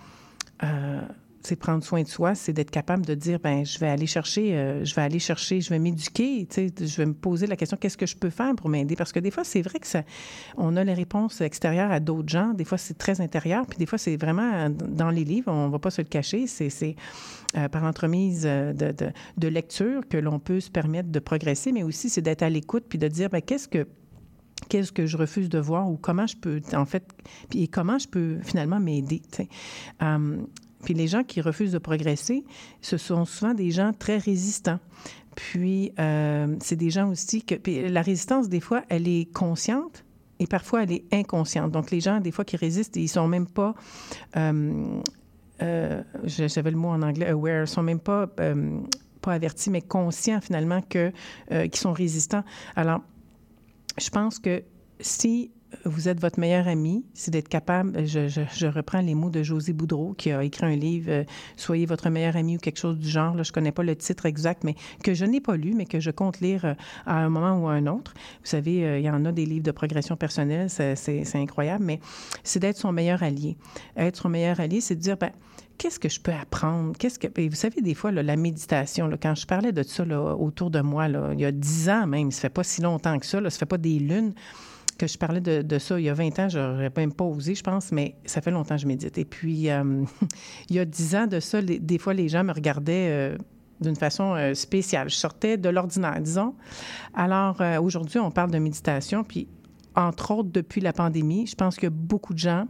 [0.63, 1.01] euh,
[1.47, 4.57] c'est prendre soin de soi, c'est d'être capable de dire ben je vais aller chercher,
[4.57, 7.97] euh, je vais aller chercher, je vais m'éduquer, je vais me poser la question qu'est-ce
[7.97, 8.97] que je peux faire pour m'aider?
[8.97, 10.03] Parce que des fois c'est vrai que ça,
[10.57, 13.87] on a les réponses extérieures à d'autres gens, des fois c'est très intérieur, puis des
[13.87, 16.97] fois c'est vraiment dans les livres, on va pas se le cacher, c'est
[17.57, 21.85] euh, par l'entremise de, de, de, lecture que l'on peut se permettre de progresser, mais
[21.85, 23.87] aussi c'est d'être à l'écoute puis de dire ben qu'est-ce que
[24.69, 27.05] qu'est-ce que je refuse de voir ou comment je peux, en fait,
[27.55, 29.23] et comment je peux finalement m'aider.
[30.01, 30.47] Um,
[30.85, 32.45] puis les gens qui refusent de progresser,
[32.81, 34.79] ce sont souvent des gens très résistants.
[35.35, 37.55] Puis euh, c'est des gens aussi que
[37.89, 40.05] la résistance des fois, elle est consciente
[40.39, 41.73] et parfois elle est inconsciente.
[41.73, 43.75] Donc les gens des fois qui résistent, ils sont même pas
[44.37, 45.01] euh,
[45.63, 48.29] euh, j'avais le mot en anglais aware, sont même pas
[49.21, 51.13] pas avertis, mais conscients finalement que
[51.51, 52.45] qu'ils sont résistants.
[52.77, 53.01] Alors
[53.99, 54.63] je pense que
[55.01, 55.53] si
[55.85, 60.15] vous êtes votre meilleur ami, c'est d'être capable, je, reprends les mots de José Boudreau
[60.15, 61.25] qui a écrit un livre, euh,
[61.57, 63.97] Soyez votre meilleur ami ou quelque chose du genre, là, je ne connais pas le
[63.97, 66.75] titre exact, mais que je n'ai pas lu, mais que je compte lire euh,
[67.07, 68.15] à un moment ou à un autre.
[68.43, 72.01] Vous savez, euh, il y en a des livres de progression personnelle, c'est incroyable, mais
[72.43, 73.57] c'est d'être son meilleur allié.
[73.97, 75.31] Être son meilleur allié, c'est de dire, ben,
[75.79, 76.95] qu'est-ce que je peux apprendre?
[76.99, 77.29] Qu'est-ce que.
[77.49, 81.41] vous savez, des fois, la méditation, quand je parlais de ça autour de moi, il
[81.41, 83.79] y a dix ans même, ça fait pas si longtemps que ça, ça fait pas
[83.79, 84.35] des lunes
[84.97, 87.63] que je parlais de, ça il y a 20 ans, j'aurais même pas osé, je
[87.63, 89.19] pense, mais ça fait longtemps que je médite.
[89.19, 90.05] Et puis, euh,
[90.71, 93.39] il y a 10 ans de ça, des fois, les gens me regardaient euh,
[93.81, 95.09] d'une façon euh, spéciale.
[95.09, 96.55] Je sortais de l'ordinaire, disons.
[97.15, 99.49] Alors, aujourd'hui, on parle de méditation, puis
[99.95, 102.67] entre autres, depuis la pandémie, je pense que beaucoup de gens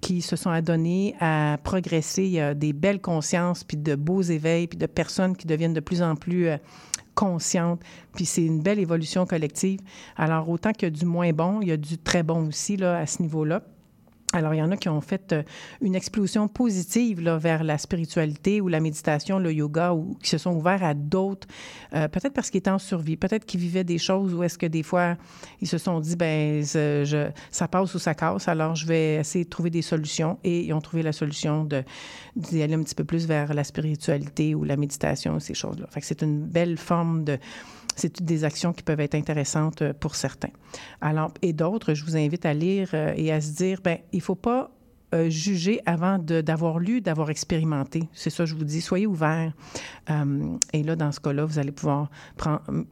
[0.00, 2.24] qui se sont adonnés à progresser.
[2.24, 5.74] Il y a des belles consciences, puis de beaux éveils, puis de personnes qui deviennent
[5.74, 6.48] de plus en plus
[7.14, 7.80] consciente.
[8.14, 9.80] Puis c'est une belle évolution collective.
[10.16, 12.76] Alors, autant qu'il y a du moins bon, il y a du très bon aussi
[12.76, 13.62] là, à ce niveau-là.
[14.32, 15.42] Alors, il y en a qui ont fait euh,
[15.80, 20.38] une explosion positive là, vers la spiritualité ou la méditation, le yoga, ou qui se
[20.38, 21.48] sont ouverts à d'autres,
[21.94, 24.66] euh, peut-être parce qu'ils étaient en survie, peut-être qu'ils vivaient des choses où est-ce que
[24.66, 25.16] des fois,
[25.60, 29.50] ils se sont dit, ben ça passe ou ça casse, alors je vais essayer de
[29.50, 30.38] trouver des solutions.
[30.44, 31.82] Et ils ont trouvé la solution de,
[32.36, 35.88] d'y aller un petit peu plus vers la spiritualité ou la méditation, ces choses-là.
[35.90, 37.38] Fait que c'est une belle forme de
[38.00, 40.50] c'est des actions qui peuvent être intéressantes euh, pour certains.
[41.00, 44.20] Alors, et d'autres, je vous invite à lire euh, et à se dire, ben, il
[44.20, 44.70] faut pas
[45.12, 48.08] euh, juger avant d'avoir lu, d'avoir expérimenté.
[48.12, 49.52] C'est ça, je vous dis, soyez ouverts.
[50.72, 52.10] et là, dans ce cas-là, vous allez pouvoir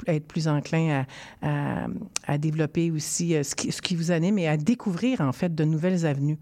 [0.07, 1.05] être plus enclin
[1.43, 1.87] à,
[2.27, 5.63] à, développer aussi ce qui, ce, qui, vous anime et à découvrir, en fait, de
[5.63, 6.39] nouvelles avenues.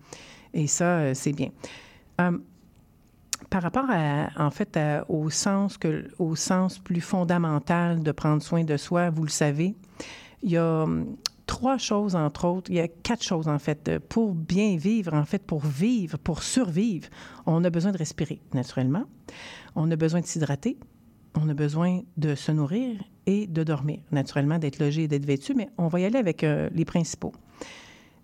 [0.55, 1.51] Et ça, c'est bien
[3.51, 4.79] par rapport à, en fait,
[5.09, 9.75] au sens que, au sens plus fondamental de prendre soin de soi, vous le savez,
[10.43, 11.17] il y a hum,
[11.47, 13.99] trois choses, entre autres, il y a quatre choses, en fait.
[14.09, 17.09] Pour bien vivre, en fait, pour vivre, pour survivre,
[17.47, 19.05] on a besoin de respirer, naturellement.
[19.75, 20.79] On a besoin de s'hydrater.
[21.39, 24.01] On a besoin de se nourrir et de dormir.
[24.11, 27.33] Naturellement, d'être logé et d'être vêtu, mais on va y aller avec euh, les principaux.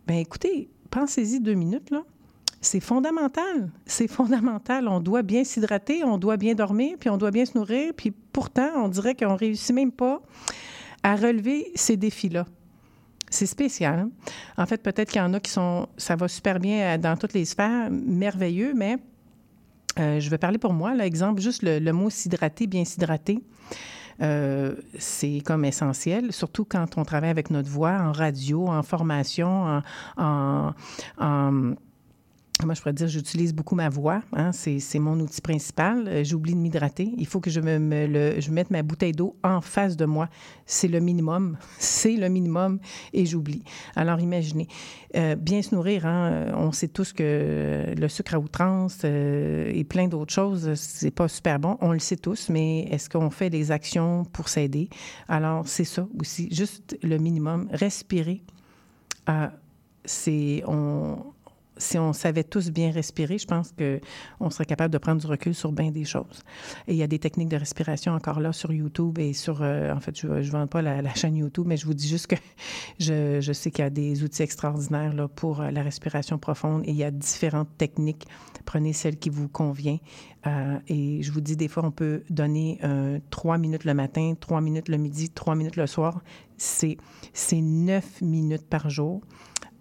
[0.06, 2.04] Bien, écoutez, pensez-y deux minutes, là.
[2.62, 3.70] C'est fondamental.
[3.86, 4.86] C'est fondamental.
[4.86, 7.92] On doit bien s'hydrater, on doit bien dormir, puis on doit bien se nourrir.
[7.94, 10.22] Puis pourtant, on dirait qu'on réussit même pas
[11.02, 12.46] à relever ces défis-là.
[13.28, 13.98] C'est spécial.
[13.98, 14.10] Hein?
[14.56, 17.16] En fait, peut-être qu'il y en a qui sont, ça va super bien euh, dans
[17.16, 18.96] toutes les sphères, merveilleux, mais
[19.98, 20.94] euh, je vais parler pour moi.
[20.94, 23.42] L'exemple, juste le, mot s'hydrater, bien s'hydrater.
[24.22, 29.82] euh, c'est comme essentiel, surtout quand on travaille avec notre voix en radio, en formation,
[30.16, 30.72] en
[32.66, 34.22] moi, je pourrais dire, j'utilise beaucoup ma voix.
[34.32, 36.06] Hein, c'est, mon outil principal.
[36.08, 37.12] Euh, j'oublie de m'hydrater.
[37.16, 40.28] Il faut que je me, mette ma bouteille d'eau en face de moi.
[40.66, 41.56] C'est le minimum.
[41.78, 42.78] C'est le minimum
[43.12, 43.62] et j'oublie.
[43.96, 44.68] Alors, imaginez.
[45.16, 49.84] Euh, bien se nourrir, hein, on sait tous que le sucre à outrance euh, et
[49.84, 51.76] plein d'autres choses, c'est pas super bon.
[51.82, 54.88] On le sait tous, mais est-ce qu'on fait des actions pour s'aider?
[55.28, 56.48] Alors, c'est ça aussi.
[56.50, 57.68] Juste le minimum.
[57.72, 58.42] Respirer.
[60.04, 60.62] c'est...
[60.66, 61.31] On,
[61.82, 65.54] si on savait tous bien respirer, je pense qu'on serait capable de prendre du recul
[65.54, 66.42] sur bien des choses.
[66.86, 69.92] Et il y a des techniques de respiration encore là sur YouTube et sur, euh,
[69.92, 72.36] en fait, je ne vends pas la, chaîne YouTube, mais je vous dis juste que
[72.98, 76.90] je, sais qu'il y a des outils extraordinaires là, pour euh, la respiration profonde et
[76.90, 78.26] il y a différentes techniques.
[78.64, 79.98] Prenez celle qui vous convient.
[80.46, 82.80] Euh, et je vous dis, des fois, on peut donner
[83.30, 86.22] trois minutes le matin, trois minutes le midi, trois minutes le soir.
[86.56, 86.96] C'est
[87.52, 89.22] neuf minutes par jour.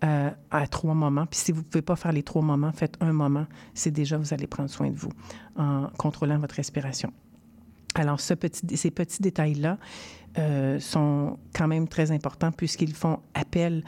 [0.03, 1.27] Euh, à trois moments.
[1.27, 3.45] Puis si vous ne pouvez pas faire les trois moments, faites un moment.
[3.75, 5.11] C'est déjà, vous allez prendre soin de vous
[5.55, 7.13] en contrôlant votre respiration.
[7.93, 9.77] Alors, ce petit, ces petits détails-là
[10.39, 13.83] euh, sont quand même très importants puisqu'ils font appel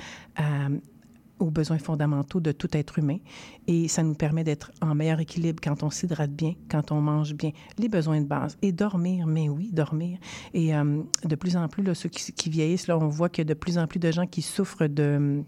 [1.40, 3.18] aux besoins fondamentaux de tout être humain
[3.68, 7.34] et ça nous permet d'être en meilleur équilibre quand on s'hydrate bien, quand on mange
[7.34, 10.20] bien, les besoins de base et dormir, mais oui, dormir.
[10.54, 13.48] Et euh, de plus en plus, ceux qui, qui, vieillissent, là, on voit qu'il y
[13.50, 15.44] a de plus en plus de gens qui souffrent de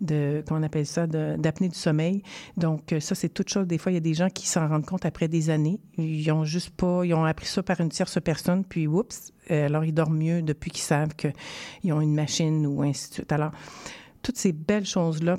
[0.00, 2.22] de, comment on appelle ça, d'apnée du sommeil.
[2.56, 3.66] Donc, euh, ça, c'est toute chose.
[3.66, 5.80] Des fois, il y a des gens qui s'en rendent compte après des années.
[5.96, 9.66] Ils ont juste pas, ils ont appris ça par une tierce personne, puis oups, euh,
[9.66, 13.32] alors ils dorment mieux depuis qu'ils savent qu'ils ont une machine ou ainsi de suite.
[13.32, 13.52] Alors,
[14.22, 15.36] toutes ces belles choses-là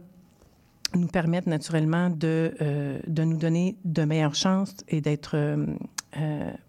[0.96, 5.38] nous permettent naturellement de, euh, de nous donner de meilleures chances et d'être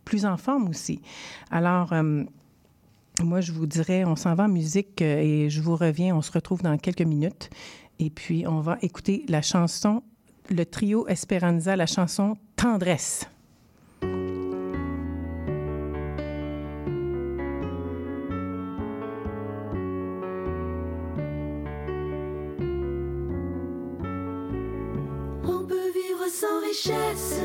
[0.04, 1.00] plus en forme aussi.
[1.50, 1.94] Alors,
[3.22, 6.16] moi, je vous dirais, on s'en va en musique et je vous reviens.
[6.16, 7.50] On se retrouve dans quelques minutes.
[7.98, 10.02] Et puis, on va écouter la chanson,
[10.48, 13.26] le trio Esperanza, la chanson Tendresse.
[14.02, 14.06] On
[25.66, 27.40] peut vivre sans richesse,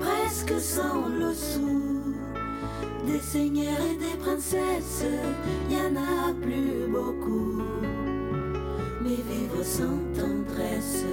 [0.00, 1.93] presque sans le sou.
[3.06, 5.04] Des seigneurs et des princesses,
[5.68, 7.62] il y en a plus beaucoup
[9.04, 11.04] mais vivre sans tendresse,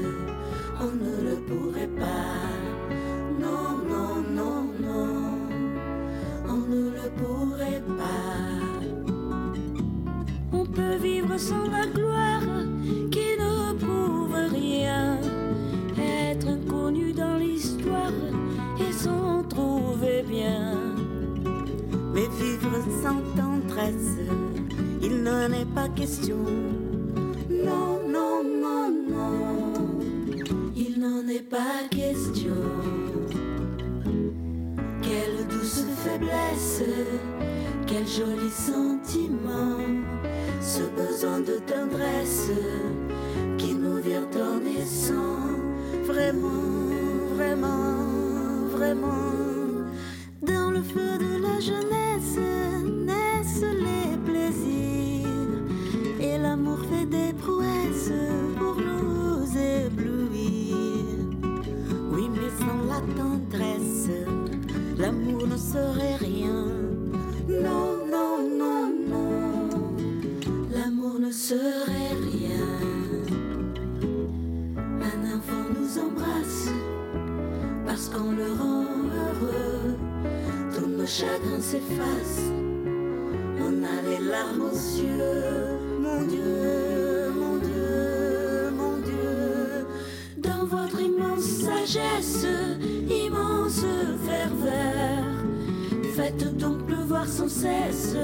[0.79, 2.47] on ne le pourrait pas.
[3.39, 5.37] Non, non, non, non,
[6.47, 8.39] on ne le pourrait pas.
[10.53, 11.65] On peut vivre sans
[25.01, 26.37] il n'en est pas question.
[27.49, 29.73] Non, non, non, non,
[30.75, 32.55] il n'en est pas question.
[35.01, 36.83] Quelle douce faiblesse,
[37.87, 39.77] quel joli sentiment,
[40.61, 42.51] ce besoin de tendresse
[43.57, 45.39] qui nous vient en naissant,
[46.05, 46.67] vraiment,
[47.35, 49.85] vraiment, vraiment,
[50.41, 52.00] dans le feu de la jeunesse
[91.01, 92.47] immense sagesse,
[93.09, 93.85] immense
[94.25, 95.23] ferveur,
[96.15, 98.15] faites donc pleuvoir sans cesse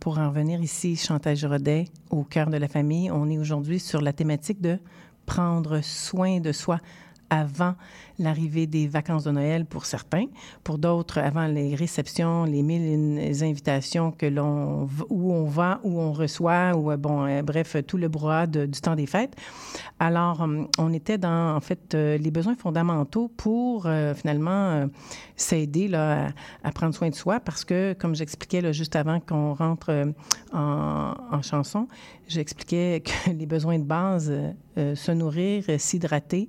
[0.00, 4.00] pour en revenir ici, Chantal Giraudet, au cœur de la famille, on est aujourd'hui sur
[4.00, 4.78] la thématique de
[5.26, 6.78] prendre soin de soi
[7.30, 7.74] avant
[8.18, 10.26] l'arrivée des vacances de Noël pour certains,
[10.64, 16.12] pour d'autres avant les réceptions, les mille invitations que l'on où on va, où on
[16.12, 19.34] reçoit, ou euh, bon, euh, bref, tout le brouhaha du temps des fêtes.
[19.98, 24.88] Alors, hum, on était dans en fait euh, les besoins fondamentaux pour finalement
[25.36, 26.28] s'aider là
[26.62, 30.12] à, prendre soin de soi, parce que comme j'expliquais là, juste avant qu'on rentre
[30.52, 31.88] en, en chanson,
[32.28, 34.32] j'expliquais que les besoins de base,
[34.76, 36.48] se nourrir, s'hydrater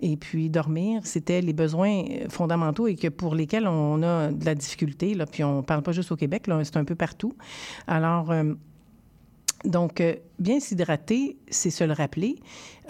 [0.00, 4.54] et puis dormir, c'était les besoins fondamentaux et que pour lesquels on a de la
[4.54, 5.14] difficulté.
[5.14, 7.34] Là, puis on ne parle pas juste au Québec, là, c'est un peu partout.
[7.86, 8.54] Alors, euh,
[9.64, 12.36] donc, euh, bien s'hydrater, c'est se le rappeler.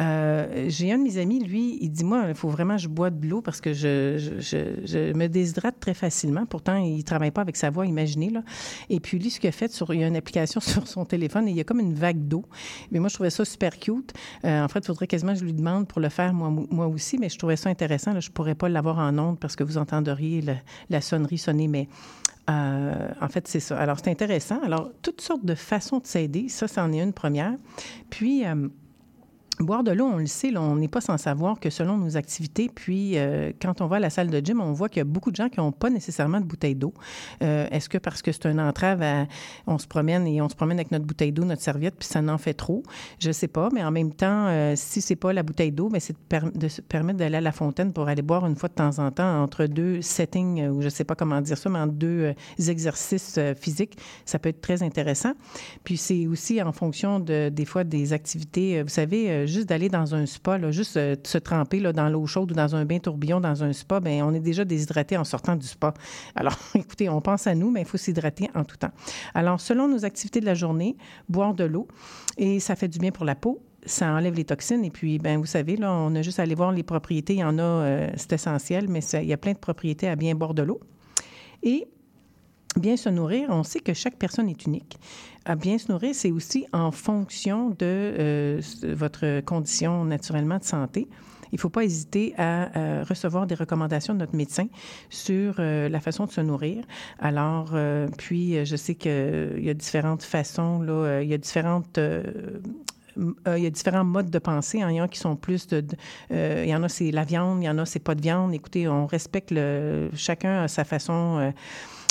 [0.01, 2.89] Euh, j'ai un de mes amis, lui, il dit Moi, il faut vraiment que je
[2.89, 6.45] bois de l'eau parce que je, me déshydrate très facilement.
[6.45, 8.31] Pourtant, il travaille pas avec sa voix, imaginez.
[8.31, 8.43] Là.
[8.91, 11.49] Et puis, lui, ce qu'il a fait, il y a une application sur son téléphone
[11.49, 12.45] et il y a comme une vague d'eau.
[12.91, 14.13] Mais moi, je trouvais ça super cute.
[14.45, 17.17] Euh, en fait, il faudrait quasiment que je lui demande pour le faire moi, aussi,
[17.17, 18.13] mais je trouvais ça intéressant.
[18.13, 18.21] Là.
[18.21, 20.45] Je pourrais pas l'avoir en ondes parce que vous entendriez
[20.91, 21.89] la sonnerie sonner, mais
[22.49, 23.79] euh, en fait, c'est ça.
[23.79, 24.61] Alors, c'est intéressant.
[24.63, 27.55] Alors, toutes sortes de façons de s'aider, ça, c'en est une première.
[28.11, 28.69] Puis, euh,
[29.59, 32.69] Boire de l'eau, on le sait, on n'est pas sans savoir que selon nos activités,
[32.75, 35.05] puis euh, quand on va à la salle de gym, on voit qu'il y a
[35.05, 36.93] beaucoup de gens qui n'ont pas nécessairement de bouteille d'eau.
[37.43, 39.27] Euh, est-ce que parce que c'est un entrave à,
[39.67, 42.21] on se promène et on se promène avec notre bouteille d'eau, notre serviette, puis ça
[42.21, 42.83] n'en fait trop?
[43.19, 45.89] Je ne sais pas, mais en même temps, euh, si c'est pas la bouteille d'eau,
[45.89, 46.17] mais c'est
[46.55, 49.11] de, se permettre d'aller à la fontaine pour aller boire une fois de temps en
[49.11, 52.35] temps entre deux settings, ou je ne sais pas comment dire ça, mais entre deux
[52.59, 53.97] exercices physiques,
[54.27, 55.33] ça peut être très intéressant.
[55.83, 60.15] Puis c'est aussi en fonction de, des fois des activités, vous savez, juste d'aller dans
[60.15, 63.41] un spa, juste euh, se tremper là, dans l'eau chaude ou dans un bain tourbillon
[63.41, 65.95] dans un spa, bien, on est déjà déshydraté en sortant du spa.
[66.35, 68.93] Alors, écoutez, on pense à nous, mais il faut s'hydrater en tout temps.
[69.35, 70.97] Alors, selon nos activités de la journée,
[71.29, 71.89] boire de l'eau,
[72.37, 74.85] et ça fait du bien pour la peau, ça enlève les toxines.
[74.85, 77.35] Et puis, ben vous savez, là, on a juste à aller voir les propriétés.
[77.35, 80.17] Il y en a, euh, c'est essentiel, mais il y a plein de propriétés à
[80.17, 80.81] bien boire de l'eau.
[81.63, 81.87] Et
[82.79, 84.99] bien se nourrir, on sait que chaque personne est unique
[85.47, 91.09] à bien se nourrir, c'est aussi en fonction de euh, votre condition naturellement de santé.
[91.53, 94.67] Il ne faut pas hésiter à, recevoir des recommandations de notre médecin
[95.09, 96.85] sur euh, la façon de se nourrir.
[97.21, 101.99] Alors, euh, puis, je sais qu'il y a différentes façons, là, il y a différentes
[103.19, 104.79] il y a différents modes de pensée.
[104.79, 105.83] Il y en a qui sont plus de.
[106.31, 108.53] il y en a, c'est la viande, il y en a, c'est pas de viande.
[108.53, 111.55] Écoutez, on respecte le, chacun à sa façon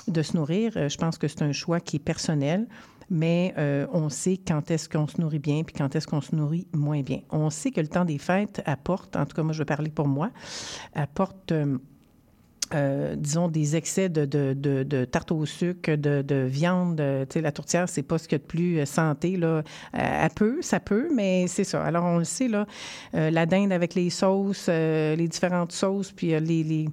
[0.07, 0.71] de se nourrir.
[0.89, 2.65] Je pense que c'est un choix qui est personnel
[3.09, 6.35] mais euh, on sait quand est-ce qu'on se nourrit bien puis quand est-ce qu'on se
[6.35, 7.19] nourrit moins bien.
[7.31, 9.91] On sait que le temps des fêtes apporte, en tout cas moi je vais parler
[9.91, 10.31] pour moi,
[10.93, 11.51] apporte...
[11.51, 11.77] Euh,
[12.73, 16.97] euh, disons, des excès de, de, de, tarte au sucre, de, de viande.
[16.97, 19.37] Tu sais, la tourtière, c'est pas ce qu'il y a de plus santé.
[19.37, 19.63] Là.
[19.93, 21.83] Elle peut, ça peut, mais c'est ça.
[21.83, 22.65] Alors, on le sait, là,
[23.13, 26.87] la dinde avec les sauces, les différentes sauces, puis les, les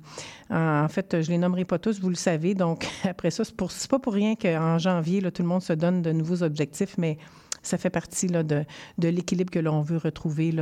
[0.51, 2.55] en fait, je les nommerai pas tous, vous le savez.
[2.55, 5.73] Donc, après ça, c'est, pour, pas pour rien qu'en janvier, là, tout le monde se
[5.73, 7.18] donne de nouveaux objectifs, mais
[7.63, 8.65] ça fait partie de,
[8.99, 10.55] l'équilibre que l'on veut retrouver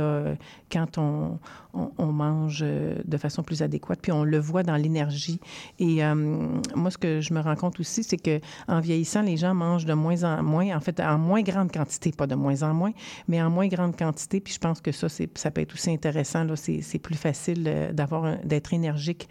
[0.71, 1.39] quand on,
[1.99, 3.99] mange euh, de façon plus adéquate.
[4.01, 5.39] Puis on le voit dans l'énergie.
[5.79, 6.15] Et euh,
[6.75, 9.85] moi, ce que je me rends compte aussi, c'est que en vieillissant, les gens mangent
[9.85, 12.91] de moins en moins, en fait, en moins grande quantité, pas de moins en moins,
[13.27, 14.39] mais en moins grande quantité.
[14.41, 16.45] Puis je pense que ça, ça peut être aussi intéressant.
[16.55, 19.27] C'est, plus facile euh, d'être énergique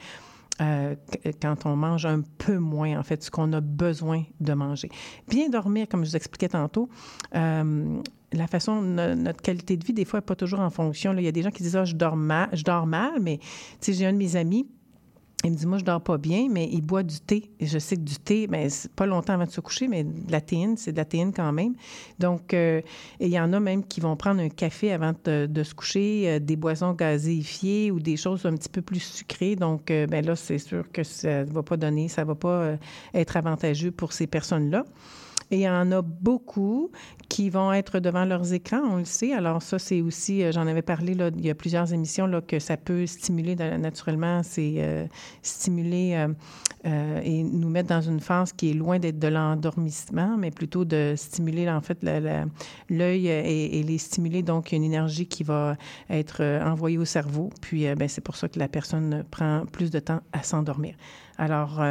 [0.60, 0.94] euh,
[1.40, 4.88] quand on mange un peu moins, en fait, ce qu'on a besoin de manger.
[5.28, 6.88] Bien dormir, comme je vous expliquais tantôt,
[7.34, 8.00] euh,
[8.32, 11.14] la façon, notre qualité de vie, des fois, n'est pas toujours en fonction.
[11.16, 13.40] il y a des gens qui disent Ah, je dors mal, je dors mal, mais
[13.86, 14.68] j'ai un de mes amis
[15.44, 17.50] il me dit, moi, je dors pas bien, mais il boit du thé.
[17.60, 20.30] Je sais que du thé, mais ben, pas longtemps avant de se coucher, mais de
[20.30, 21.74] la théine, c'est de la théine quand même.
[22.18, 22.82] Donc, euh,
[23.20, 26.38] il y en a même qui vont prendre un café avant de, se coucher, euh,
[26.40, 29.56] des boissons gazéifiées ou des choses un petit peu plus sucrées.
[29.56, 32.76] Donc, euh, ben là, c'est sûr que ça ne va pas donner, ça va pas
[33.14, 34.84] être avantageux pour ces personnes-là.
[35.50, 36.90] Et il y en a beaucoup
[37.28, 39.32] qui vont être devant leurs écrans, on le sait.
[39.32, 42.40] Alors ça, c'est aussi, euh, j'en avais parlé, là, il y a plusieurs émissions, là,
[42.40, 45.06] que ça peut stimuler naturellement, c'est euh,
[45.42, 46.26] stimuler
[46.86, 50.84] euh, et nous mettre dans une phase qui est loin d'être de l'endormissement, mais plutôt
[50.84, 51.98] de stimuler, en fait,
[52.88, 54.42] l'œil et, les stimuler.
[54.42, 55.76] Donc, il y a une énergie qui va
[56.08, 57.50] être envoyée au cerveau.
[57.60, 60.94] Puis, ben, c'est pour ça que la personne prend plus de temps à s'endormir.
[61.38, 61.82] Alors,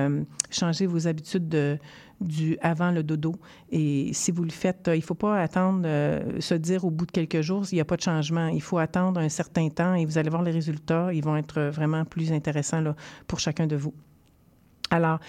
[0.49, 1.77] changez vos habitudes de
[2.21, 3.35] du avant le dodo.
[3.71, 6.91] Et si vous le faites, euh, il ne faut pas attendre, euh, se dire au
[6.91, 8.47] bout de quelques jours, il n'y a pas de changement.
[8.47, 11.13] Il faut attendre un certain temps et vous allez voir les résultats.
[11.13, 12.95] Ils vont être vraiment plus intéressants là,
[13.27, 13.93] pour chacun de vous.
[14.91, 15.19] Alors,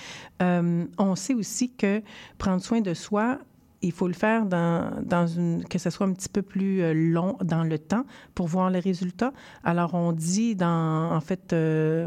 [0.43, 2.03] euh, on sait aussi que
[2.39, 3.39] prendre soin de soi,
[3.83, 6.93] il faut le faire dans, dans une, que ce soit un petit peu plus euh,
[6.93, 9.33] long dans le temps pour voir les résultats.
[9.65, 12.07] Alors, on dit, dans, en fait, euh,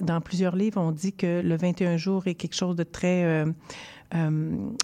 [0.00, 3.46] dans plusieurs livres, on dit que le 21 jours est quelque chose de très euh,
[3.46, 3.52] euh,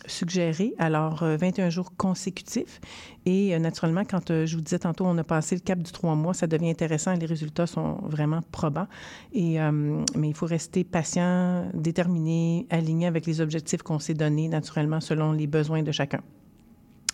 [0.07, 0.74] suggéré.
[0.79, 2.81] Alors, euh, 21 jours consécutifs.
[3.24, 5.91] Et euh, naturellement, quand euh, je vous disais tantôt, on a passé le cap du
[5.91, 8.87] trois mois, ça devient intéressant et les résultats sont vraiment probants.
[9.33, 14.49] Et, euh, mais il faut rester patient, déterminé, aligné avec les objectifs qu'on s'est donnés,
[14.49, 16.20] naturellement, selon les besoins de chacun.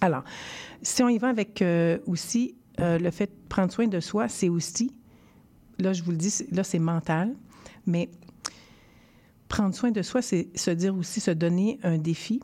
[0.03, 0.25] Alors,
[0.83, 4.29] si on y va avec euh, aussi euh, le fait de prendre soin de soi,
[4.29, 4.93] c'est aussi,
[5.79, 7.33] là, je vous le dis, là, c'est mental,
[7.87, 8.11] mais
[9.53, 12.41] prendre soin de soi, c'est se dire aussi, se donner un défi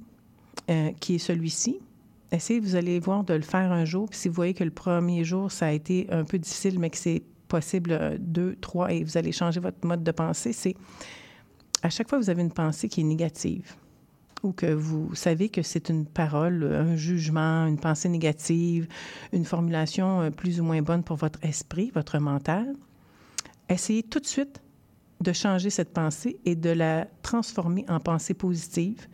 [0.68, 1.78] euh, qui est celui-ci.
[2.30, 4.10] Essayez, vous allez voir de le faire un jour.
[4.10, 6.90] Puis si vous voyez que le premier jour, ça a été un peu difficile, mais
[6.90, 10.74] que c'est possible euh, deux, trois, et vous allez changer votre mode de pensée, c'est
[11.82, 13.74] à chaque fois que vous avez une pensée qui est négative
[14.42, 18.86] ou que vous savez que c'est une parole, un jugement, une pensée négative,
[19.32, 22.74] une formulation euh, plus ou moins bonne pour votre esprit, votre mental,
[23.70, 24.60] essayez tout de suite
[25.20, 29.06] de changer cette pensée et de la transformer en pensée positive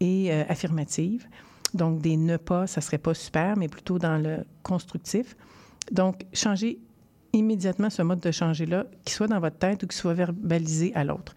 [0.00, 1.26] et euh, affirmative.
[1.74, 5.36] Donc, des ne pas, ça serait pas super, mais plutôt dans le constructif.
[5.90, 6.78] Donc, changez
[7.32, 11.04] immédiatement ce mode de changer-là, qu'il soit dans votre tête ou qu'il soit verbalisé à
[11.04, 11.34] l'autre.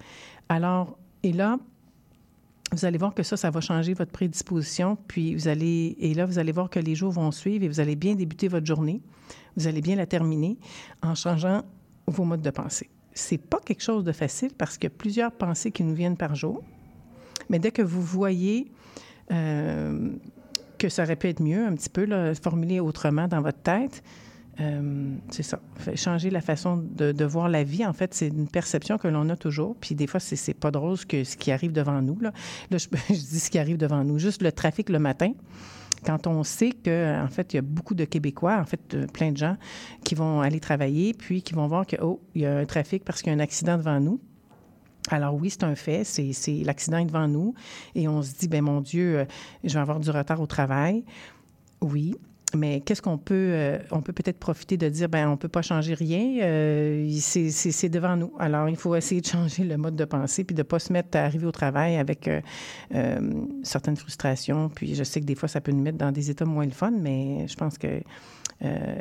[0.47, 1.57] Alors, et là,
[2.71, 4.97] vous allez voir que ça, ça va changer votre prédisposition.
[5.07, 7.79] Puis vous allez, et là, vous allez voir que les jours vont suivre et vous
[7.79, 9.01] allez bien débuter votre journée.
[9.55, 10.57] Vous allez bien la terminer
[11.01, 11.63] en changeant
[12.07, 12.89] vos modes de pensée.
[13.17, 16.17] C'est pas quelque chose de facile parce qu'il y a plusieurs pensées qui nous viennent
[16.17, 16.63] par jour.
[17.49, 18.71] Mais dès que vous voyez
[19.31, 20.11] euh,
[20.77, 24.03] que ça aurait pu être mieux, un petit peu, là, formulé autrement dans votre tête,
[24.59, 25.59] euh, c'est ça.
[25.95, 29.35] Changer la façon de, voir la vie, en fait, c'est une perception que l'on a
[29.35, 29.75] toujours.
[29.79, 32.19] Puis des fois, c'est pas drôle ce qui arrive devant nous.
[32.19, 32.31] Là,
[32.71, 32.77] je,
[33.13, 34.19] dis ce qui arrive devant nous.
[34.19, 35.33] Juste le trafic le matin.
[36.05, 39.37] Quand on sait que, fait, il y a beaucoup de Québécois, en fait, plein de
[39.37, 39.57] gens
[40.03, 43.03] qui vont aller travailler, puis qui vont voir que, oh, il y a un trafic
[43.03, 44.19] parce qu'il y a un accident devant nous.
[45.09, 47.53] Alors oui, c'est un fait, c'est l'accident est devant nous
[47.95, 49.25] et on se dit, ben mon Dieu,
[49.63, 51.05] je vais avoir du retard au travail.
[51.81, 52.13] Oui,
[52.55, 55.61] mais qu'est-ce qu'on peut, euh, on peut peut-être profiter de dire, ben on peut pas
[55.61, 58.33] changer rien, euh, c'est devant nous.
[58.39, 61.17] Alors il faut essayer de changer le mode de pensée puis de pas se mettre
[61.17, 64.69] à arriver au travail avec euh, certaines frustrations.
[64.69, 66.71] Puis je sais que des fois ça peut nous mettre dans des états moins le
[66.71, 68.01] fun, mais je pense que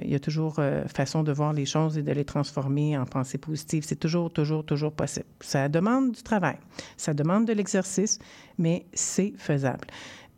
[0.02, 0.60] il y a toujours
[0.94, 3.84] façon de voir les choses et de les transformer en pensée positive.
[3.86, 5.24] C'est toujours, toujours, toujours possible.
[5.40, 6.58] Ça demande du travail,
[6.98, 8.18] ça demande de l'exercice,
[8.58, 9.86] mais c'est faisable.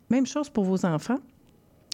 [0.09, 1.19] Même chose pour vos enfants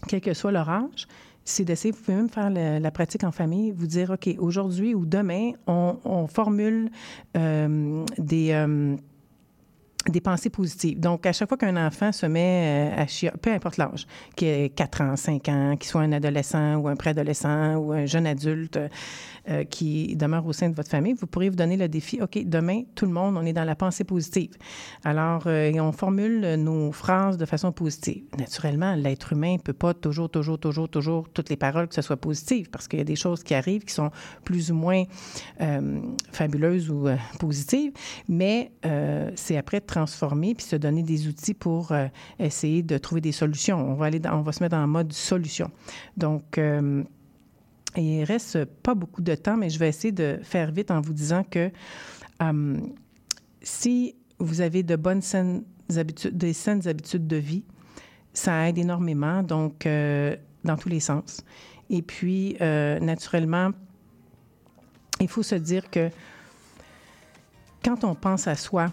[0.07, 1.07] quel que soit leur âge,
[1.43, 5.05] c'est d'essayer, vous pouvez même faire la, pratique en famille, vous dire, OK, aujourd'hui ou
[5.05, 6.89] demain, on, on formule
[7.37, 8.51] euh, des...
[8.51, 8.95] Euh,
[10.09, 10.99] des pensées positives.
[10.99, 14.69] Donc, à chaque fois qu'un enfant se met à chier, peu importe l'âge, qu'il ait
[14.69, 18.79] 4 ans, 5 ans, qu'il soit un adolescent ou un préadolescent ou un jeune adulte
[19.47, 22.37] euh, qui demeure au sein de votre famille, vous pourriez vous donner le défi, OK,
[22.45, 24.51] demain, tout le monde, on est dans la pensée positive.
[25.03, 28.23] Alors, euh, on formule nos phrases de façon positive.
[28.39, 32.01] Naturellement, l'être humain ne peut pas toujours, toujours, toujours, toujours, toutes les paroles que ce
[32.01, 34.09] soit positive, parce qu'il y a des choses qui arrivent qui sont
[34.43, 35.03] plus ou moins
[35.61, 35.99] euh,
[36.31, 37.07] fabuleuses ou
[37.39, 37.91] positives,
[38.27, 38.71] mais
[39.35, 42.07] c'est après transformer puis se donner des outils pour euh,
[42.39, 43.77] essayer de trouver des solutions.
[43.77, 45.71] On va aller, on va se mettre en mode solution.
[46.17, 47.03] Donc, euh,
[47.95, 51.13] il reste pas beaucoup de temps, mais je vais essayer de faire vite en vous
[51.13, 51.71] disant que
[52.41, 52.77] euh,
[53.61, 55.21] si vous avez de bonnes
[55.95, 57.63] habitudes, des saines habitudes de vie,
[58.33, 60.35] ça aide énormément, donc euh,
[60.65, 61.41] dans tous les sens.
[61.89, 63.69] Et puis, naturellement,
[65.21, 66.09] il faut se dire que
[67.83, 68.91] quand on pense à soi,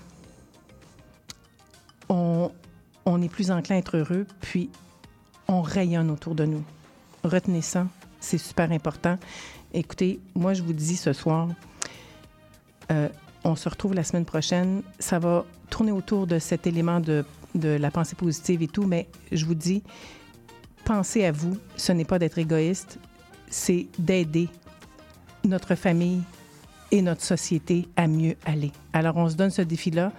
[2.08, 2.50] on,
[3.22, 4.70] est plus enclin à être heureux, puis
[5.48, 6.62] on rayonne autour de nous.
[7.24, 7.86] Retenez ça,
[8.20, 9.18] c'est super important.
[9.72, 11.48] Écoutez, moi, je vous dis ce soir,
[12.90, 13.08] euh,
[13.44, 14.82] on se retrouve la semaine prochaine.
[14.98, 17.24] Ça va tourner autour de cet élément de,
[17.54, 19.82] de la pensée positive et tout, mais je vous dis,
[20.84, 21.56] pensez à vous.
[21.76, 22.98] Ce n'est pas d'être égoïste,
[23.48, 24.48] c'est d'aider
[25.44, 26.22] notre famille
[26.90, 28.70] et notre société à mieux aller.
[28.92, 30.12] Alors, on se donne ce défi-là.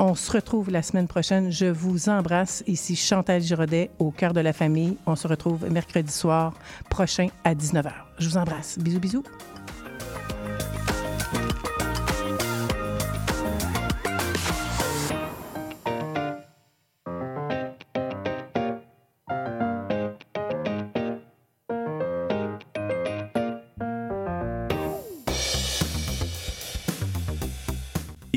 [0.00, 1.50] On se retrouve la semaine prochaine.
[1.50, 2.62] Je vous embrasse.
[2.68, 4.96] Ici Chantal Giraudet au cœur de la famille.
[5.06, 6.54] On se retrouve mercredi soir
[6.88, 7.90] prochain à 19h.
[8.18, 8.78] Je vous embrasse.
[8.78, 9.24] Bisous, bisous.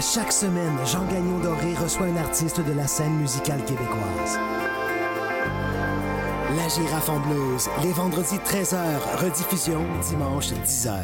[0.00, 4.38] À chaque semaine, Jean Gagnon Doré reçoit un artiste de la scène musicale québécoise.
[6.56, 8.78] La girafe en bleuse, les vendredis 13h,
[9.18, 10.94] rediffusion dimanche 10h.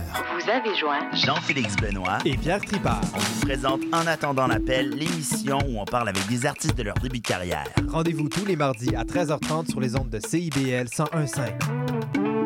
[0.41, 3.03] Vous avez joint Jean-Félix Benoît et Pierre Tripart.
[3.15, 6.95] On vous présente En attendant l'appel, l'émission où on parle avec des artistes de leur
[6.95, 7.67] début de carrière.
[7.89, 12.46] Rendez-vous tous les mardis à 13h30 sur les ondes de CIBL 101.5.